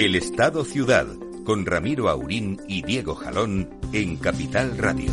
[0.00, 1.06] El Estado Ciudad,
[1.44, 5.12] con Ramiro Aurín y Diego Jalón en Capital Radio.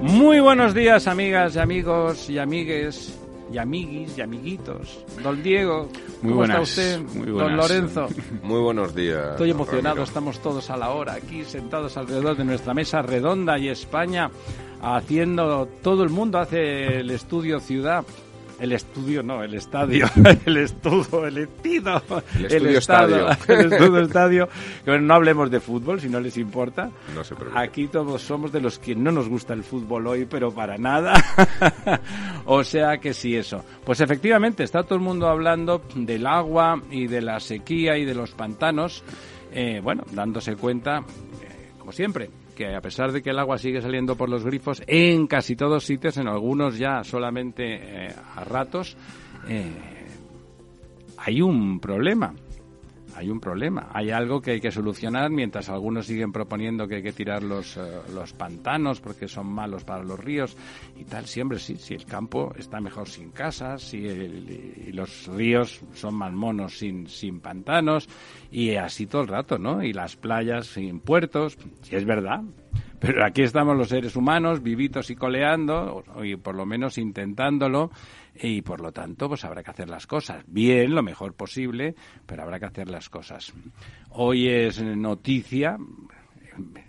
[0.00, 3.15] Muy buenos días, amigas y amigos y amigues
[3.56, 5.02] y amiguis y amiguitos.
[5.22, 5.88] Don Diego,
[6.20, 7.18] Muy ¿cómo buenas, está usted?
[7.18, 7.56] muy Don.
[7.56, 8.06] Lorenzo.
[8.42, 9.30] Muy buenos días.
[9.30, 10.04] Estoy emocionado, Ramiro.
[10.04, 14.30] estamos todos a la hora aquí, sentados alrededor de nuestra mesa redonda y España
[14.82, 18.04] haciendo, todo el mundo hace el estudio ciudad.
[18.58, 20.06] El estudio, no, el estadio,
[20.46, 22.02] el estudio, el estido,
[22.38, 23.60] El estudio estado, estadio.
[23.60, 24.48] el estudio estadio.
[24.86, 26.90] Bueno, no hablemos de fútbol si no les importa.
[27.14, 27.60] No se preocupe.
[27.60, 31.12] Aquí todos somos de los que no nos gusta el fútbol hoy, pero para nada.
[32.46, 33.62] o sea que sí, eso.
[33.84, 38.14] Pues efectivamente, está todo el mundo hablando del agua y de la sequía y de
[38.14, 39.04] los pantanos.
[39.52, 41.04] Eh, bueno, dándose cuenta,
[41.42, 44.82] eh, como siempre, que a pesar de que el agua sigue saliendo por los grifos,
[44.88, 48.96] en casi todos sitios, en algunos ya solamente eh, a ratos,
[49.48, 49.70] eh,
[51.18, 52.34] hay un problema.
[53.16, 57.02] Hay un problema, hay algo que hay que solucionar mientras algunos siguen proponiendo que hay
[57.02, 57.80] que tirar los, eh,
[58.14, 60.54] los pantanos porque son malos para los ríos
[60.98, 61.24] y tal.
[61.26, 66.32] Siempre sí, si el campo está mejor sin casas, si el- los ríos son más
[66.32, 68.08] monos sin, sin pantanos
[68.52, 69.82] y así todo el rato, ¿no?
[69.82, 72.42] Y las playas sin puertos, si es verdad.
[72.98, 77.90] Pero aquí estamos los seres humanos, vivitos y coleando, y por lo menos intentándolo,
[78.40, 81.94] y por lo tanto, pues habrá que hacer las cosas bien, lo mejor posible,
[82.26, 83.52] pero habrá que hacer las cosas.
[84.10, 85.76] Hoy es noticia,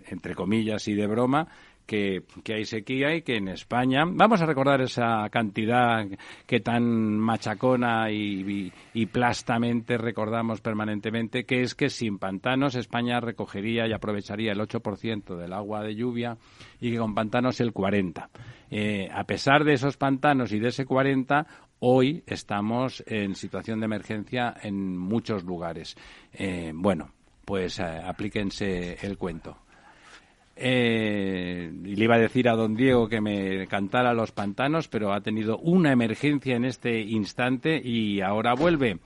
[0.06, 1.48] entre comillas y de broma,
[1.88, 2.22] que,
[2.52, 6.06] hay sequía y que en España vamos a recordar esa cantidad
[6.46, 8.70] que tan machacona y
[9.10, 15.52] plastamente recordamos permanentemente, que es que sin pantanos España recogería y aprovecharía el 8% del
[15.52, 16.36] agua de lluvia
[16.80, 18.28] y que con pantanos el 40%.
[18.70, 21.46] Eh, a pesar de esos pantanos y de ese 40%,
[21.80, 25.96] hoy estamos en situación de emergencia en muchos lugares.
[26.32, 27.12] Eh, bueno,
[27.44, 29.56] pues eh, aplíquense el cuento.
[30.60, 35.12] Eh, y le iba a decir a don Diego que me cantara los pantanos, pero
[35.12, 38.98] ha tenido una emergencia en este instante y ahora vuelve.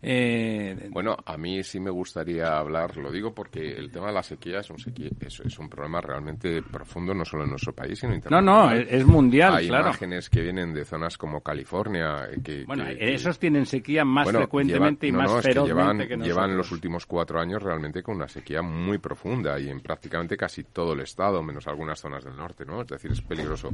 [0.00, 4.22] Eh, Bueno, a mí sí me gustaría hablar, lo digo porque el tema de la
[4.22, 7.98] sequía es un, sequía, es, es un problema realmente profundo, no solo en nuestro país,
[7.98, 8.74] sino no, internacional.
[8.76, 9.86] no, es, es mundial, Hay claro.
[9.88, 12.28] imágenes que vienen de zonas como California.
[12.44, 15.38] Que, Bueno, que- que- esos tienen sequía más bueno, frecuentemente llevan- y no, más no,
[15.40, 16.26] es que ferozmente llevan, que nosotros.
[16.28, 20.62] llevan los últimos cuatro años realmente con una sequía muy profunda y en prácticamente casi
[20.64, 22.82] todo el estado, menos algunas zonas del norte, ¿no?
[22.82, 23.70] Es decir, es peligroso.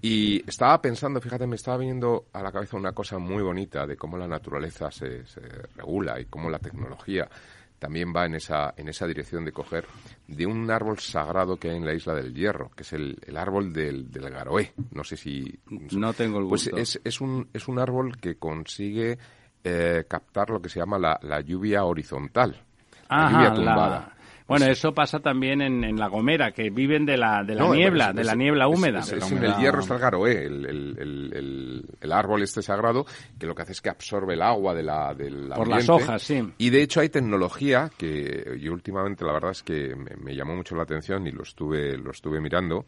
[0.00, 3.96] Y estaba pensando, fíjate, me estaba viniendo a la cabeza una cosa muy bonita de
[3.96, 5.40] cómo la naturaleza se, se
[5.76, 7.28] regula y cómo la tecnología
[7.78, 9.84] también va en esa, en esa dirección de coger
[10.28, 13.36] de un árbol sagrado que hay en la isla del Hierro, que es el, el
[13.36, 14.72] árbol del, del Garoé.
[14.92, 15.58] No sé si...
[15.90, 16.76] No tengo el Pues gusto.
[16.76, 19.18] es, es, un, es un árbol que consigue
[19.64, 22.56] eh, captar lo que se llama la, la lluvia horizontal.
[23.10, 24.16] La lluvia la- tumbada.
[24.48, 27.74] Bueno, eso pasa también en, en La Gomera, que viven de la, de la No,
[27.74, 29.00] niebla, es- de la niebla húmeda.
[29.00, 33.06] es- en el hierro está el garoé, el, el- el- el- el árbol este sagrado,
[33.38, 36.22] que lo que hace es que absorbe el agua de la, del Por las hojas,
[36.22, 36.42] sí.
[36.58, 40.54] Y de hecho hay tecnología que yo últimamente la verdad es que me, me llamó
[40.56, 42.84] mucho la atención y lo estuve, lo estuve mirando.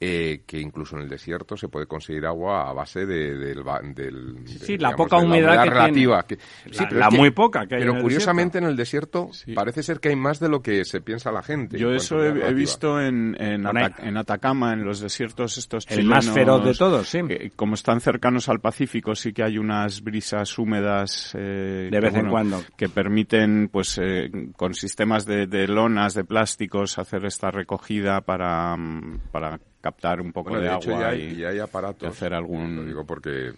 [0.00, 3.62] Eh, que incluso en el desierto se puede conseguir agua a base de, del,
[3.94, 6.22] del- Sí, de, sí, la digamos, poca humedad que relativa.
[6.24, 6.36] que-
[6.66, 8.76] La- sí, pero la que- muy poca que hay Pero en el curiosamente en el
[8.76, 11.78] desierto parece ser que hay más de lo que se piensa la gente.
[11.78, 16.04] Yo eso he, visto en, en, Bueno, Ata- en Atacama, en los desiertos estos El
[16.04, 17.20] más chilenos, feroz de todos, sí.
[17.26, 22.14] que como están cercanos al Pacífico, sí que hay unas brisas húmedas eh, De vez
[22.14, 22.62] en cuando.
[22.76, 28.76] que permiten, pues, eh, con sistemas de, de lonas, de plásticos, hacer esta recogida para,
[28.76, 31.58] mm, para captar un poco Bueno, de, de hecho, agua ya hay, y, ya hay
[31.58, 32.02] aparatos.
[32.02, 33.52] y hacer algún Lo digo porque eh,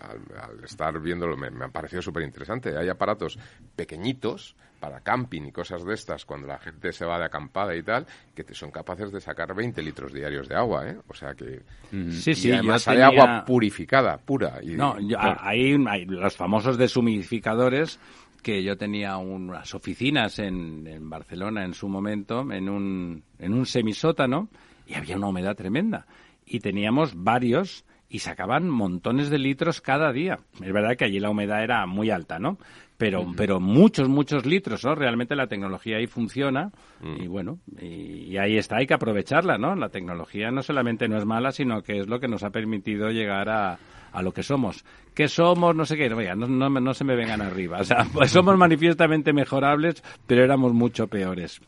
[0.00, 2.76] al, al estar viéndolo me, me ha parecido súper interesante.
[2.78, 3.38] Hay aparatos
[3.76, 7.82] pequeñitos, para camping y cosas de estas, cuando la gente se va de acampada y
[7.82, 10.96] tal, que te son capaces de sacar 20 litros diarios de agua, ¿eh?
[11.08, 11.62] O sea que...
[12.10, 14.58] Sí, sí, y además tenía- agua purificada, pura.
[14.62, 17.98] Y, No, yo- claro, hay, hay los famosos deshumidificadores
[18.42, 23.64] que yo tenía unas oficinas en, en Barcelona en su momento, en un, en un
[23.66, 24.48] semisótano,
[24.92, 26.06] y había una humedad tremenda.
[26.44, 30.38] Y teníamos varios y sacaban montones de litros cada día.
[30.62, 32.58] Es verdad que allí la humedad era muy alta, ¿no?
[32.98, 34.94] Pero, pero muchos, muchos litros, ¿no?
[34.94, 36.70] Realmente la tecnología ahí funciona
[37.18, 39.74] y bueno, y, y ahí está, hay que aprovecharla, ¿no?
[39.74, 43.10] La tecnología no solamente no es mala, sino que es lo que nos ha permitido
[43.10, 43.78] llegar a,
[44.12, 44.84] a lo que somos.
[45.14, 45.74] ¿Qué somos?
[45.74, 46.12] No sé qué.
[46.12, 47.80] Oiga, no, no, no se me vengan arriba.
[47.80, 51.60] O sea, pues somos manifiestamente mejorables, pero éramos mucho peores.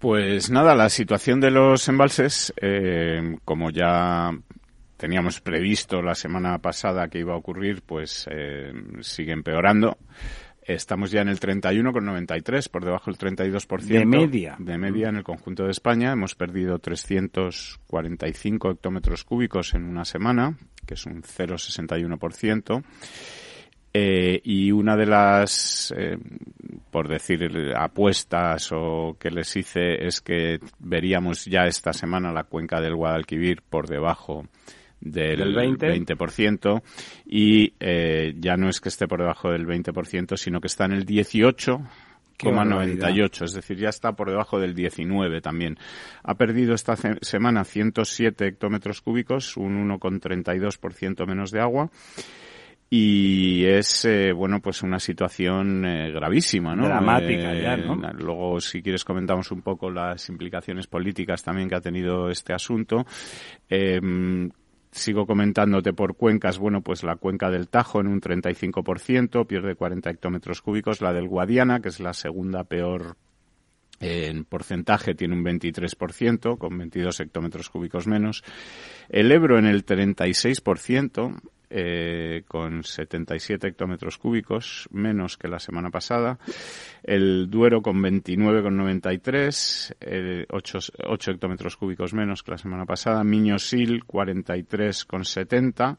[0.00, 4.30] Pues nada, la situación de los embalses, eh, como ya
[4.96, 9.98] teníamos previsto la semana pasada que iba a ocurrir, pues eh, sigue empeorando.
[10.62, 13.82] Estamos ya en el 31,93, por debajo del 32%.
[13.82, 14.56] De media.
[14.58, 16.12] De media en el conjunto de España.
[16.12, 20.56] Hemos perdido 345 hectómetros cúbicos en una semana,
[20.86, 22.82] que es un 0,61%.
[23.92, 26.16] Eh, y una de las, eh,
[26.92, 32.80] por decir, apuestas o que les hice es que veríamos ya esta semana la cuenca
[32.80, 34.46] del Guadalquivir por debajo
[35.00, 36.06] del, Del 20.
[36.06, 36.82] 20%
[37.26, 40.92] y eh, ya no es que esté por debajo del 20%, sino que está en
[40.92, 45.78] el 18,98, es decir, ya está por debajo del 19 también.
[46.22, 51.90] Ha perdido esta semana 107 hectómetros cúbicos, un 1,32% menos de agua
[52.92, 57.94] y es eh, bueno pues una situación eh, gravísima no Dramática Eh, ya, ¿no?
[58.14, 63.06] luego si quieres comentamos un poco las implicaciones políticas también que ha tenido este asunto
[63.68, 64.00] Eh,
[64.92, 70.10] Sigo comentándote por cuencas, bueno, pues la cuenca del Tajo en un 35%, pierde 40
[70.10, 73.16] hectómetros cúbicos, la del Guadiana, que es la segunda peor
[74.00, 78.42] en porcentaje tiene un 23%, con 22 hectómetros cúbicos menos.
[79.10, 81.38] El Ebro en el 36%,
[81.70, 86.38] eh, con 77 hectómetros cúbicos menos que la semana pasada.
[87.02, 93.22] El Duero con 29,93, eh, 8, 8 hectómetros cúbicos menos que la semana pasada.
[93.22, 95.96] Miño-Sil 43,70.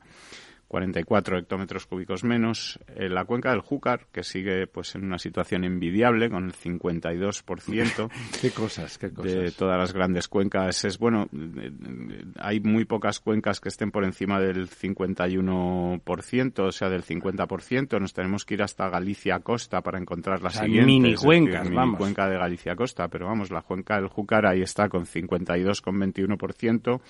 [0.72, 2.80] 44 hectómetros cúbicos menos.
[2.96, 8.10] Eh, la cuenca del Júcar, que sigue pues en una situación envidiable, con el 52%
[8.42, 9.34] Qué cosas, qué cosas.
[9.34, 10.86] de todas las grandes cuencas.
[10.86, 16.72] Es bueno, eh, eh, hay muy pocas cuencas que estén por encima del 51%, o
[16.72, 18.00] sea, del 50%.
[18.00, 20.86] Nos tenemos que ir hasta Galicia Costa para encontrar la O sea, siguiente.
[20.86, 21.98] mini es decir, cuencas, mini vamos.
[21.98, 27.02] cuenca de Galicia Costa, pero vamos, la cuenca del Júcar ahí está con 52,21%.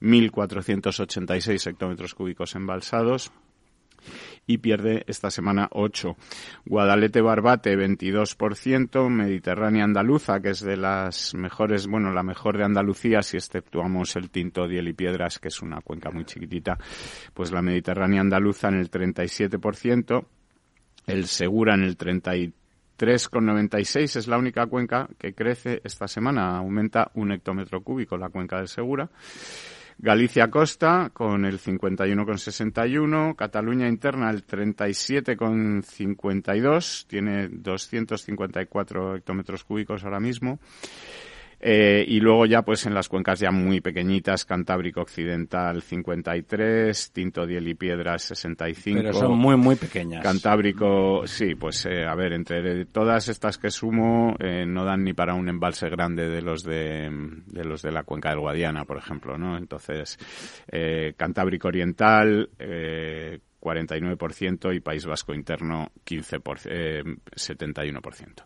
[0.00, 3.32] 1.486 hectómetros cúbicos embalsados
[4.46, 6.14] y pierde esta semana 8.
[6.64, 13.22] Guadalete Barbate 22%, Mediterránea Andaluza, que es de las mejores, bueno, la mejor de Andalucía
[13.22, 16.78] si exceptuamos el Tinto, Diel y Piedras, que es una cuenca muy chiquitita,
[17.34, 20.24] pues la Mediterránea Andaluza en el 37%,
[21.06, 27.32] el Segura en el 33,96 es la única cuenca que crece esta semana, aumenta un
[27.32, 29.10] hectómetro cúbico la cuenca del Segura.
[30.00, 40.60] Galicia Costa con el 51,61, Cataluña Interna el 37,52, tiene 254 hectómetros cúbicos ahora mismo.
[41.60, 47.46] Eh, y luego ya pues en las cuencas ya muy pequeñitas, Cantábrico Occidental 53, Tinto
[47.46, 49.00] Diel y Piedras 65.
[49.00, 50.22] Pero son muy, muy pequeñas.
[50.22, 55.12] Cantábrico, sí, pues eh, a ver, entre todas estas que sumo, eh, no dan ni
[55.12, 57.10] para un embalse grande de los de,
[57.46, 59.56] de los de la cuenca del Guadiana, por ejemplo, ¿no?
[59.58, 60.18] Entonces,
[60.70, 67.02] eh, Cantábrico Oriental, eh, 49% y País Vasco Interno 15%, eh,
[67.34, 68.44] 71%.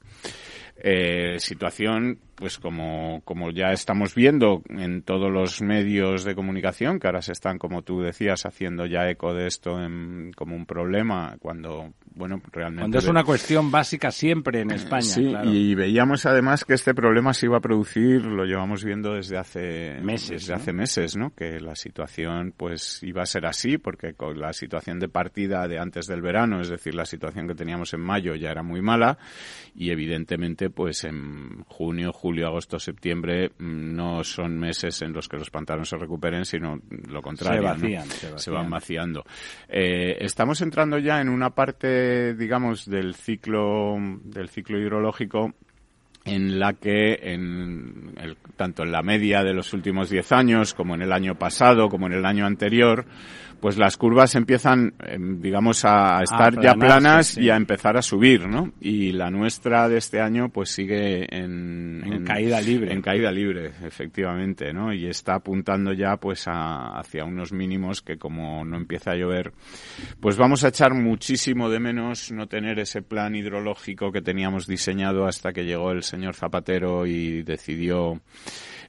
[0.84, 7.06] Eh, situación, pues como, como ya estamos viendo en todos los medios de comunicación, que
[7.06, 11.36] ahora se están, como tú decías, haciendo ya eco de esto en- como un problema,
[11.38, 12.82] cuando, bueno, realmente...
[12.82, 15.50] Cuando es una cuestión básica siempre en España, Sí, claro.
[15.52, 19.98] y veíamos además que este problema se iba a producir, lo llevamos viendo desde hace
[20.02, 20.56] Meses, desde ¿no?
[20.60, 21.34] hace meses, ¿no?
[21.34, 25.78] Que la situación pues iba a ser así, porque con la situación de partida de
[25.78, 29.18] antes del verano, es decir, la situación que teníamos en mayo ya era muy mala,
[29.74, 35.36] y evidentemente pues en junio, julio, agosto, septiembre mm, no son meses en los que
[35.36, 37.62] los pantanos se recuperen, sino lo contrario.
[37.62, 37.68] ¿no?
[37.68, 38.54] vacían, se se vacían.
[38.56, 39.24] van vaciando.
[39.68, 42.01] Eh, estamos entrando ya en una parte,
[42.36, 45.54] digamos, del ciclo, del ciclo hidrológico
[46.24, 48.14] en la que en
[48.56, 52.06] tanto en la media de los últimos 10 años como en el año pasado como
[52.06, 53.06] en el año anterior
[53.62, 58.48] pues las curvas empiezan, em, digamos, a estar ya planas y a empezar a subir,
[58.48, 58.72] ¿no?
[58.80, 62.92] Y la nuestra de este año, pues sigue en, en, caída libre.
[62.92, 64.92] En caída libre, efectivamente, ¿no?
[64.92, 69.52] Y está apuntando ya, pues, a, hacia unos mínimos que como no empieza a llover,
[70.18, 75.24] pues vamos a echar muchísimo de menos no tener ese plan hidrológico que teníamos diseñado
[75.24, 78.20] hasta que llegó el señor Zapatero y decidió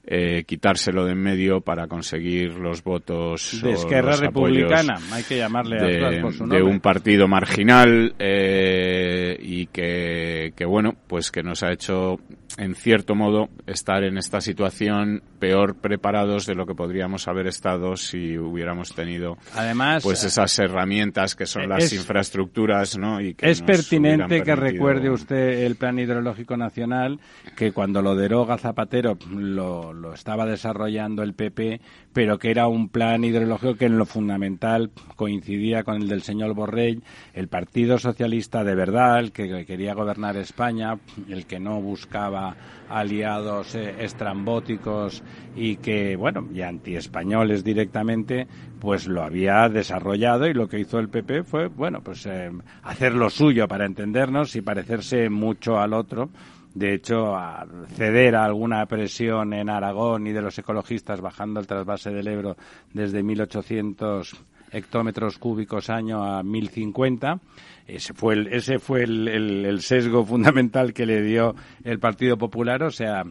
[0.06, 5.76] eh, quitárselo de en medio para conseguir los votos de Esquerra Republicana, hay que llamarle
[5.76, 6.58] de, por su nombre.
[6.58, 12.18] de un partido marginal eh, y que, que bueno, pues que nos ha hecho
[12.58, 17.96] en cierto modo estar en esta situación peor preparados de lo que podríamos haber estado
[17.96, 24.42] si hubiéramos tenido además pues esas herramientas que son las infraestructuras no y es pertinente
[24.42, 27.20] que recuerde usted el plan hidrológico nacional
[27.56, 31.80] que cuando lo deroga Zapatero lo, lo estaba desarrollando el PP,
[32.12, 36.54] pero que era un plan hidrológico que en lo fundamental coincidía con el del señor
[36.54, 37.02] Borrell,
[37.34, 40.98] el Partido Socialista de verdad, el que quería gobernar España,
[41.28, 42.56] el que no buscaba
[42.88, 45.22] aliados eh, estrambóticos
[45.56, 48.46] y que, bueno, y antiespañoles directamente,
[48.80, 52.50] pues lo había desarrollado y lo que hizo el PP fue, bueno, pues eh,
[52.82, 56.30] hacer lo suyo para entendernos y parecerse mucho al otro
[56.74, 61.68] de hecho, a ceder a alguna presión en Aragón y de los ecologistas bajando el
[61.68, 62.56] trasvase del Ebro
[62.92, 64.36] desde 1.800
[64.72, 67.40] hectómetros cúbicos año a 1.050.
[67.86, 72.90] Ese fue, el, ese fue el, sesgo fundamental que le dio el Partido Popular, o
[72.90, 73.22] sea,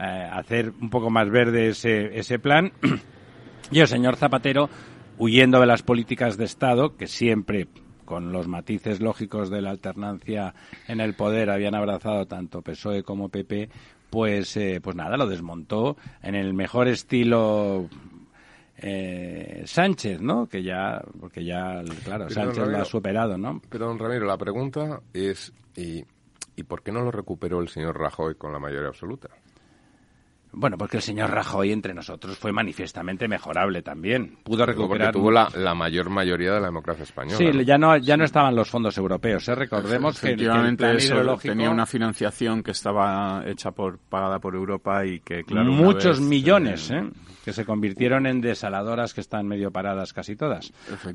[0.00, 2.72] eh, hacer un poco más verde ese, ese plan.
[3.70, 4.70] y el señor Zapatero,
[5.18, 7.68] huyendo de las políticas de Estado, que siempre
[8.06, 10.54] con los matices lógicos de la alternancia
[10.88, 13.68] en el poder habían abrazado tanto PSOE como PP,
[14.10, 17.88] pues, eh, pues nada, lo desmontó en el mejor estilo
[18.78, 20.48] eh, Sánchez, ¿no?
[20.48, 23.60] Que ya, porque ya, claro, Sánchez lo ha superado, ¿no?
[23.68, 26.02] Pero, don Ramiro, la pregunta es, ¿y,
[26.56, 29.28] ¿y por qué no lo recuperó el señor Rajoy con la mayoría absoluta?
[30.52, 34.36] Bueno, porque el señor Rajoy entre nosotros fue manifiestamente mejorable también.
[34.42, 35.12] Pudo recuperar.
[35.12, 37.36] Porque tuvo la, mayor mayoría de la democracia española.
[37.36, 39.48] Sí, ya no ya no estaban los fondos europeos.
[39.48, 39.54] ¿eh?
[39.54, 45.70] Recordemos que, tenía una financiación que estaba hecha por pagada por Europa y que claro
[45.70, 47.08] muchos millones, ¿eh?
[47.44, 50.72] Que se convirtieron en desaladoras que están medio paradas casi todas.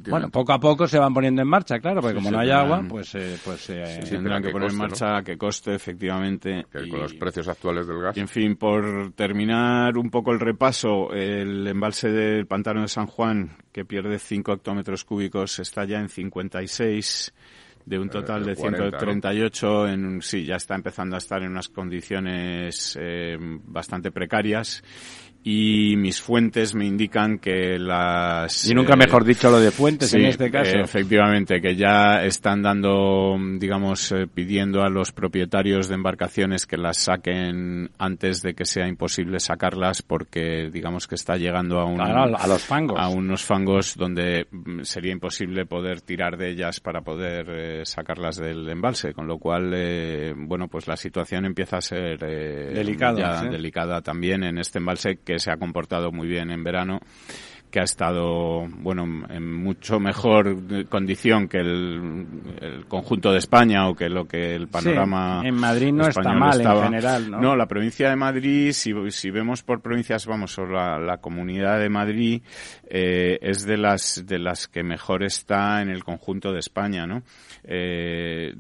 [0.10, 2.84] Bueno, poco a poco se van poniendo en marcha, claro, porque como no hay agua,
[2.88, 7.14] pues eh, pues eh, tendrán que, poner en marcha a que coste efectivamente con los
[7.14, 8.18] precios actuales del gas.
[8.18, 13.08] Y, en fin, por terminar un poco el repaso, el embalse del pantano de San
[13.08, 17.34] Juan que pierde 5 hectómetros cúbicos está ya en 56
[17.86, 22.98] de un total de 138 en sí ya está empezando a estar en unas condiciones
[23.00, 24.84] eh, bastante precarias
[25.48, 28.68] y mis fuentes me indican que las...
[28.68, 30.76] Y nunca mejor dicho lo de fuentes en este caso.
[30.80, 36.98] efectivamente, que ya están dando, digamos, eh, pidiendo a los propietarios de embarcaciones que las
[36.98, 42.48] saquen antes de que sea imposible sacarlas porque, digamos, que está llegando a, un, a
[42.48, 42.98] los fangos.
[43.00, 48.38] A unos fangos donde mm, sería imposible poder tirar de ellas para poder eh, sacarlas
[48.38, 54.02] del embalse, con lo cual, eh, bueno, pues la situación empieza a ser delicada, delicada
[54.02, 57.00] también en este embalse que se ha comportado muy bien en verano
[57.76, 64.08] que ha estado bueno en mucho mejor condición que el, conjunto de España o que
[64.08, 67.42] lo que el panorama en Madrid no está mal en general ¿no?
[67.42, 71.90] no la provincia de Madrid si, si vemos por provincias vamos la, la comunidad de
[71.90, 72.42] Madrid
[72.88, 77.24] eh, es de las de las que mejor está en el conjunto de España no
[77.68, 78.54] eh,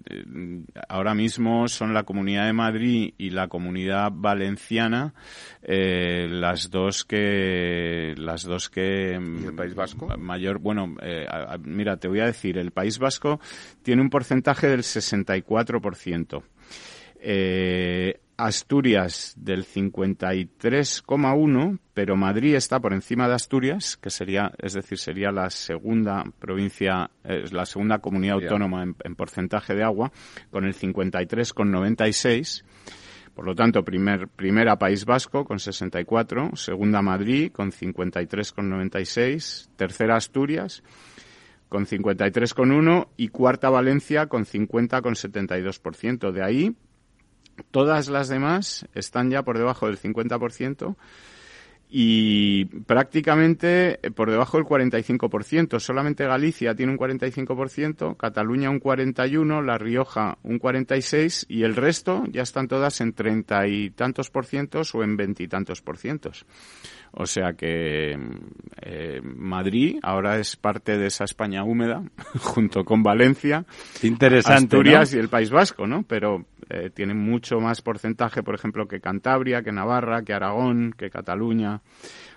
[0.89, 5.13] ahora mismo son la Comunidad de Madrid y la Comunidad Valenciana
[5.61, 11.27] eh, las dos que las dos que el País Vasco mayor bueno eh,
[11.63, 13.39] mira te voy a decir el País Vasco
[13.83, 16.43] tiene un porcentaje del 64%
[17.27, 24.97] eh, Asturias del 53,1, pero Madrid está por encima de Asturias, que sería, es decir,
[24.97, 30.11] sería la segunda provincia, es la segunda comunidad autónoma en, porcentaje de agua,
[30.51, 32.63] con el 53,96.
[33.33, 40.83] Por lo tanto, primer, primera País Vasco con 64, segunda Madrid con 53,96, tercera Asturias
[41.69, 46.31] con 53,1 y cuarta Valencia con 50,72%.
[46.31, 46.75] De ahí
[47.71, 50.95] Todas las demás están ya por debajo del 50%
[51.89, 55.79] y prácticamente por debajo del 45%.
[55.79, 62.23] Solamente Galicia tiene un 45%, Cataluña un 41%, La Rioja un 46% y el resto
[62.29, 66.45] ya están todas en treinta y tantos por cientos o en veintitantos por cientos.
[67.17, 68.17] O sea que
[68.81, 72.03] eh, Madrid ahora es parte de esa España húmeda,
[72.41, 73.65] junto con Valencia,
[74.03, 75.17] Interesante, Asturias ¿no?
[75.17, 76.03] y el País Vasco, ¿no?
[76.03, 81.09] Pero eh, tiene mucho más porcentaje, por ejemplo, que Cantabria, que Navarra, que Aragón, que
[81.09, 81.81] Cataluña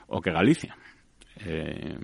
[0.07, 0.77] o que Galicia.
[1.45, 1.99] Eh,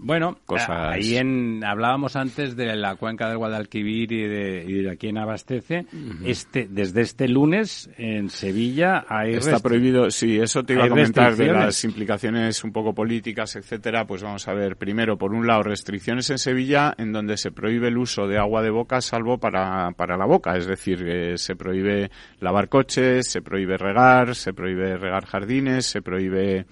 [0.00, 4.96] Bueno, Cosas- ahí en, hablábamos antes de la cuenca del Guadalquivir y de, y de
[4.96, 5.86] quién abastece.
[6.24, 11.34] Este, desde este lunes en Sevilla hay Está prohibido, sí, eso te iba a comentar
[11.36, 14.06] de las implicaciones un poco políticas, etcétera.
[14.06, 17.88] Pues vamos a ver, primero, por un lado, restricciones en Sevilla en donde se prohíbe
[17.88, 21.56] el uso de agua de boca salvo para, para la boca, es decir, que se
[21.56, 26.66] prohíbe lavar coches, se prohíbe regar, se prohíbe regar jardines, se prohíbe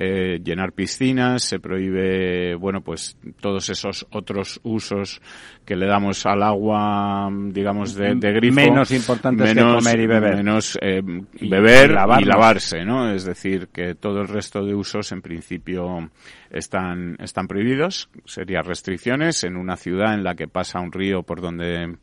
[0.00, 5.20] eh, llenar piscinas, se prohíbe, bueno, pues todos esos otros usos
[5.64, 8.60] que le damos al agua, digamos, de, de grifo.
[8.60, 10.36] Menos importantes que comer y beber.
[10.36, 11.02] Menos eh,
[11.40, 13.10] beber y lavarse, ¿no?
[13.10, 16.08] Es decir, que todo el resto de usos en principio
[16.48, 18.08] están, están prohibidos.
[18.24, 21.96] Serían restricciones en una ciudad en la que pasa un río por donde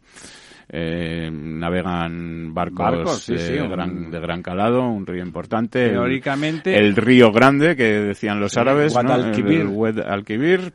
[0.69, 5.85] eh, navegan barcos, Barcos, sí, de, sí, un- gran, de gran calado, un río importante.
[5.85, 9.01] El- Teóricamente- El, río grande que decían los árabes, ¿no?
[9.15, 9.31] El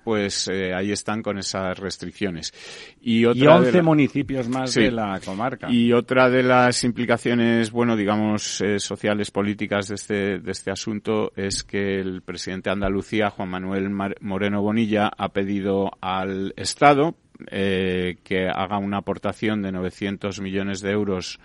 [0.03, 2.53] pues eh, ahí están con esas restricciones.
[3.01, 4.83] Y, otra y de 11 la- municipios más Sí.
[4.83, 5.71] de la comarca.
[5.71, 11.33] y otra de las implicaciones, bueno, digamos, eh, sociales, políticas de este, de este asunto
[11.37, 17.15] es que el presidente de Andalucía, Juan Manuel Mar- Moreno Bonilla, ha pedido al Estado
[17.51, 21.41] eh, que haga una aportación de 900 millones de euros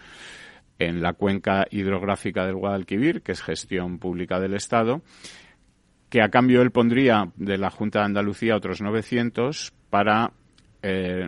[0.80, 5.02] en la cuenca hidrográfica del Guadalquivir, que es gestión pública del Estado,
[6.10, 10.34] que a cambio él pondría de la Junta de Andalucía otros 900 para
[10.88, 11.28] eh,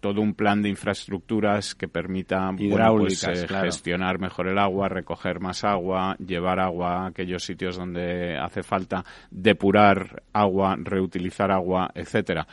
[0.00, 3.64] todo un plan de infraestructuras que permita bueno, pues, eh, claro.
[3.64, 9.02] gestionar mejor el agua, recoger más agua, llevar agua a aquellos sitios donde hace falta,
[9.30, 12.46] depurar agua, reutilizar agua, etcétera.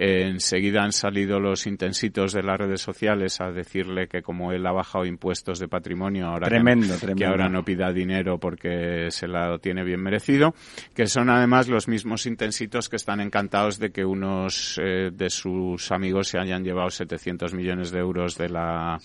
[0.00, 4.70] Enseguida han salido los intensitos de las redes sociales a decirle que como él ha
[4.70, 7.26] bajado impuestos de patrimonio, ahora que- Tremendo, que tremendo.
[7.26, 10.54] ahora no pida dinero porque se la tiene bien merecido,
[10.94, 15.90] que son además los mismos intensitos que están encantados de que unos eh, de sus
[15.90, 18.98] amigos se hayan llevado 700 millones de euros de la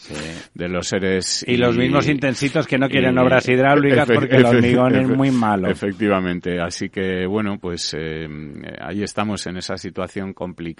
[0.53, 4.45] de los seres Y los mismos intensitos que no quieren y- obras hidráulicas porque el
[4.45, 5.69] hormigón es muy malo.
[5.69, 8.27] Efectivamente, así que bueno, pues eh,
[8.79, 10.33] ahí estamos en esa situación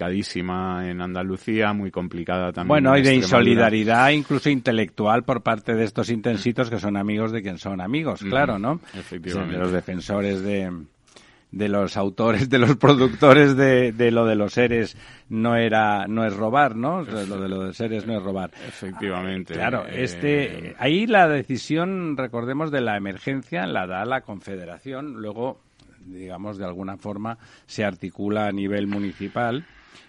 [0.04, 2.68] complicadísima en Andalucía, muy complicada también.
[2.68, 7.42] Bueno, y de insolidaridad incluso intelectual por parte de estos intensitos que son amigos de
[7.42, 8.80] quien son amigos, claro, ¿no?
[8.94, 9.54] efectivamente.
[9.54, 10.72] De los defensores de,
[11.52, 14.98] de los autores, de los productores de, de lo de los seres
[15.30, 17.04] no era, no es robar, ¿no?
[17.04, 18.52] Lo de los seres no es robar.
[18.68, 19.54] Efectivamente.
[19.54, 25.62] Claro, eh, este, ahí la decisión, recordemos, de la emergencia la da la Confederación, luego,
[26.06, 29.66] digamos, de alguna forma se articula a nivel municipal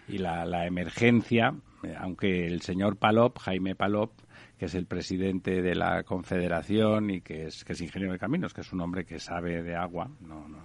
[0.08, 4.12] y la, la emergencia, eh, aunque el señor Palop, Jaime Palop,
[4.58, 8.54] que es el presidente de la Confederación y que es, que es ingeniero de caminos,
[8.54, 10.58] que es un hombre que sabe de agua, no, no,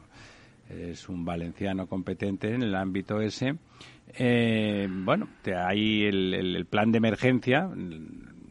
[0.70, 3.56] es un valenciano competente en el ámbito ese.
[4.14, 7.70] Eh, bueno, hay el- el plan de emergencia.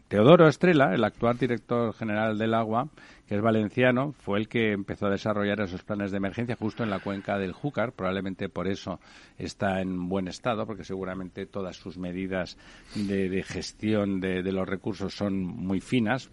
[0.09, 2.89] Teodoro Estrella, el actual director general del agua,
[3.29, 6.91] que es valenciano, fue el que empezó a desarrollar esos planes de emergencia justo en
[6.91, 7.93] la cuenca del Júcar.
[7.93, 9.01] Probablemente por eso
[9.37, 12.57] está en buen estado, porque seguramente todas sus medidas
[12.95, 16.31] de, gestión de los recursos son muy finas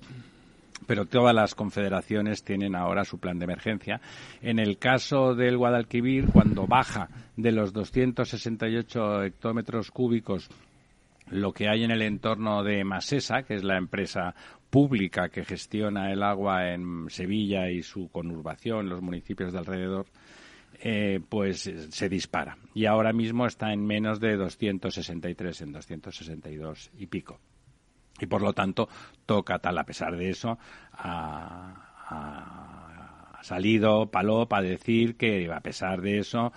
[0.88, 4.02] pero todas las confederaciones tienen ahora su plan de emergencia.
[4.42, 10.50] En el caso del Guadalquivir, cuando baja de los 268 hectómetros cúbicos
[11.32, 14.36] lo que hay en el entorno de Masesa, que es la empresa
[14.76, 20.08] pública que gestiona el agua en Sevilla y su conurbación, los municipios de alrededor,
[20.82, 22.58] eh, pues eh, se dispara.
[22.74, 27.40] Y ahora mismo está en menos de 263, en 262 y pico
[28.20, 28.90] y por lo tanto
[29.26, 30.58] toca tal a pesar de eso
[30.94, 31.82] ha,
[33.42, 36.52] salido Palop a decir que a pesar de eso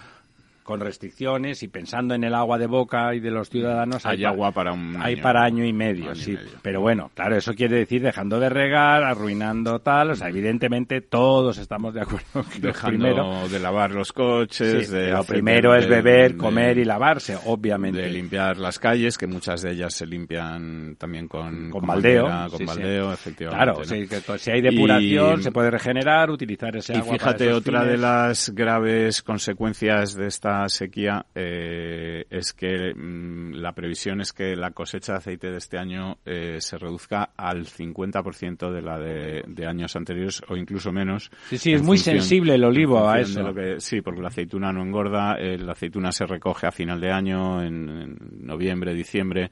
[0.68, 4.04] con restricciones y pensando en el agua de boca y de los ciudadanos.
[4.04, 6.36] Hay, agua para un Hay para año y medio, sí.
[6.60, 10.10] Pero bueno, claro, eso quiere decir dejando de regar, arruinando tal.
[10.10, 14.90] O sea, evidentemente todos estamos de acuerdo que dejando primero, de lavar los coches.
[14.90, 18.02] de lo primero es beber, comer y lavarse, obviamente.
[18.02, 22.26] De limpiar las calles, que muchas de ellas se limpian también con, con, baldeo.
[22.50, 23.64] con baldeo, efectivamente.
[23.64, 27.06] Claro, que, si hay depuración, se puede regenerar, utilizar ese agua.
[27.06, 33.72] Y fíjate, otra de las graves consecuencias de esta sequía eh, es que mm, la
[33.72, 38.70] previsión es que la cosecha de aceite de este año eh, se reduzca al 50%
[38.70, 41.30] de la de, años anteriores o incluso menos.
[41.50, 43.52] Sí, sí, es muy sensible el olivo a eso.
[43.78, 47.62] sí, porque la aceituna no engorda, eh, la aceituna se recoge a final de año,
[47.62, 49.50] en noviembre, diciembre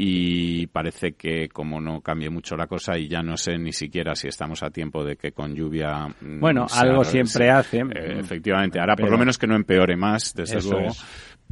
[0.00, 4.14] y parece que como no cambie mucho la cosa y ya no sé ni siquiera
[4.14, 7.78] si estamos a tiempo de que con lluvia mm, bueno algo siempre hace.
[7.78, 10.94] Eh, efectivamente ahora por lo menos que no empeore más desde luego.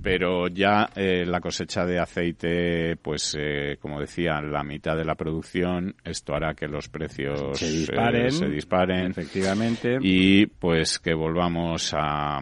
[0.00, 5.16] pero ya eh, la cosecha de aceite, pues eh, como decía, la mitad de la
[5.16, 9.10] producción, esto hará que los precios se disparen, se disparen.
[9.10, 12.38] efectivamente, y pues que volvamos a,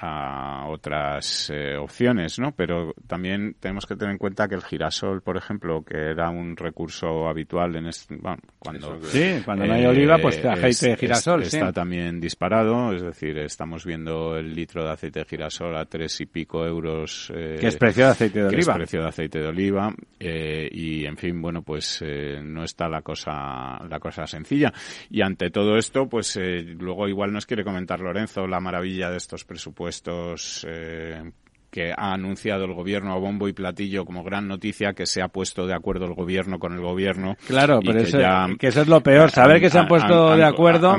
[0.00, 2.52] a otras eh, opciones, ¿no?
[2.52, 6.56] Pero también tenemos que tener en cuenta que el girasol, por ejemplo, que era un
[6.56, 10.96] recurso habitual en este, bueno, cuando sí, cuando no hay oliva, pues eh, aceite de
[10.96, 15.84] girasol, está también disparado, es decir, estamos viendo el litro de aceite de girasol a
[15.84, 17.32] tres y pico euros.
[17.34, 18.60] Eh, que es precio de aceite de oliva.
[18.60, 22.04] es precio de aceite de oliva eh, y, en fin, bueno, pues
[22.42, 24.72] no está la cosa la cosa sencilla
[25.10, 29.44] y ante todo esto, pues luego igual nos quiere comentar Lorenzo la maravilla de estos
[29.44, 31.30] presupuestos estos eh,
[31.70, 35.28] que ha anunciado el gobierno a bombo y platillo como gran noticia que se ha
[35.28, 37.36] puesto de acuerdo el gobierno con el gobierno.
[37.46, 38.18] Claro, pero eso,
[38.58, 39.30] que eso es lo peor.
[39.30, 40.96] Saber que se han puesto de acuerdo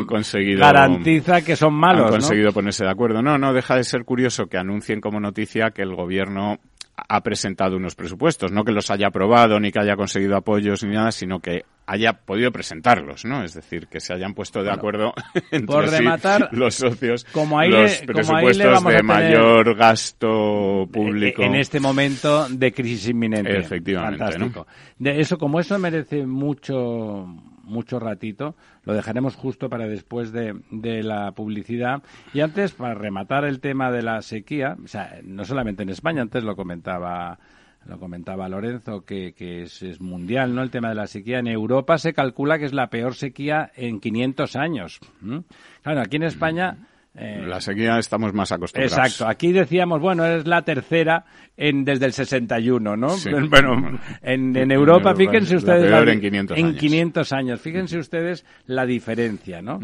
[0.57, 2.05] garantiza que son malos.
[2.05, 3.21] Han conseguido ponerse de acuerdo.
[3.21, 6.59] No, no deja de ser curioso que anuncien como noticia que el gobierno
[7.07, 10.93] ha presentado unos presupuestos, no que los haya aprobado ni que haya conseguido apoyos ni
[10.93, 13.43] nada, sino que haya podido presentarlos, ¿no?
[13.43, 15.13] Es decir, que se hayan puesto de acuerdo
[15.51, 21.79] entre por rematar, los socios como ahí los presupuestos de mayor gasto público en este
[21.79, 23.57] momento de crisis inminente.
[23.57, 24.67] Efectivamente, Fantástico.
[24.97, 27.25] De eso, como eso merece mucho
[27.69, 28.55] mucho ratito.
[28.83, 32.03] Lo dejaremos justo para después de, de, la publicidad.
[32.33, 36.21] Y antes, para rematar el tema de la sequía, o sea, no solamente en España,
[36.21, 37.39] antes lo comentaba
[37.85, 40.61] lo comentaba Lorenzo, que, que es, es, mundial, ¿no?
[40.61, 41.39] El tema de la sequía.
[41.39, 44.99] En Europa se calcula que es la peor sequía en 500 años.
[45.81, 46.77] Claro, aquí en España
[47.15, 48.97] eh, la sequía estamos más acostumbrados.
[48.97, 49.27] Exacto.
[49.27, 51.25] Aquí decíamos, bueno, es la tercera
[51.57, 53.07] en, desde el 61, ¿no?
[53.49, 55.91] Bueno, en, en, Europa, fíjense ustedes.
[55.91, 57.61] en 500 en 500 años.
[57.61, 59.79] Fíjense ustedes la diferencia, ¿no?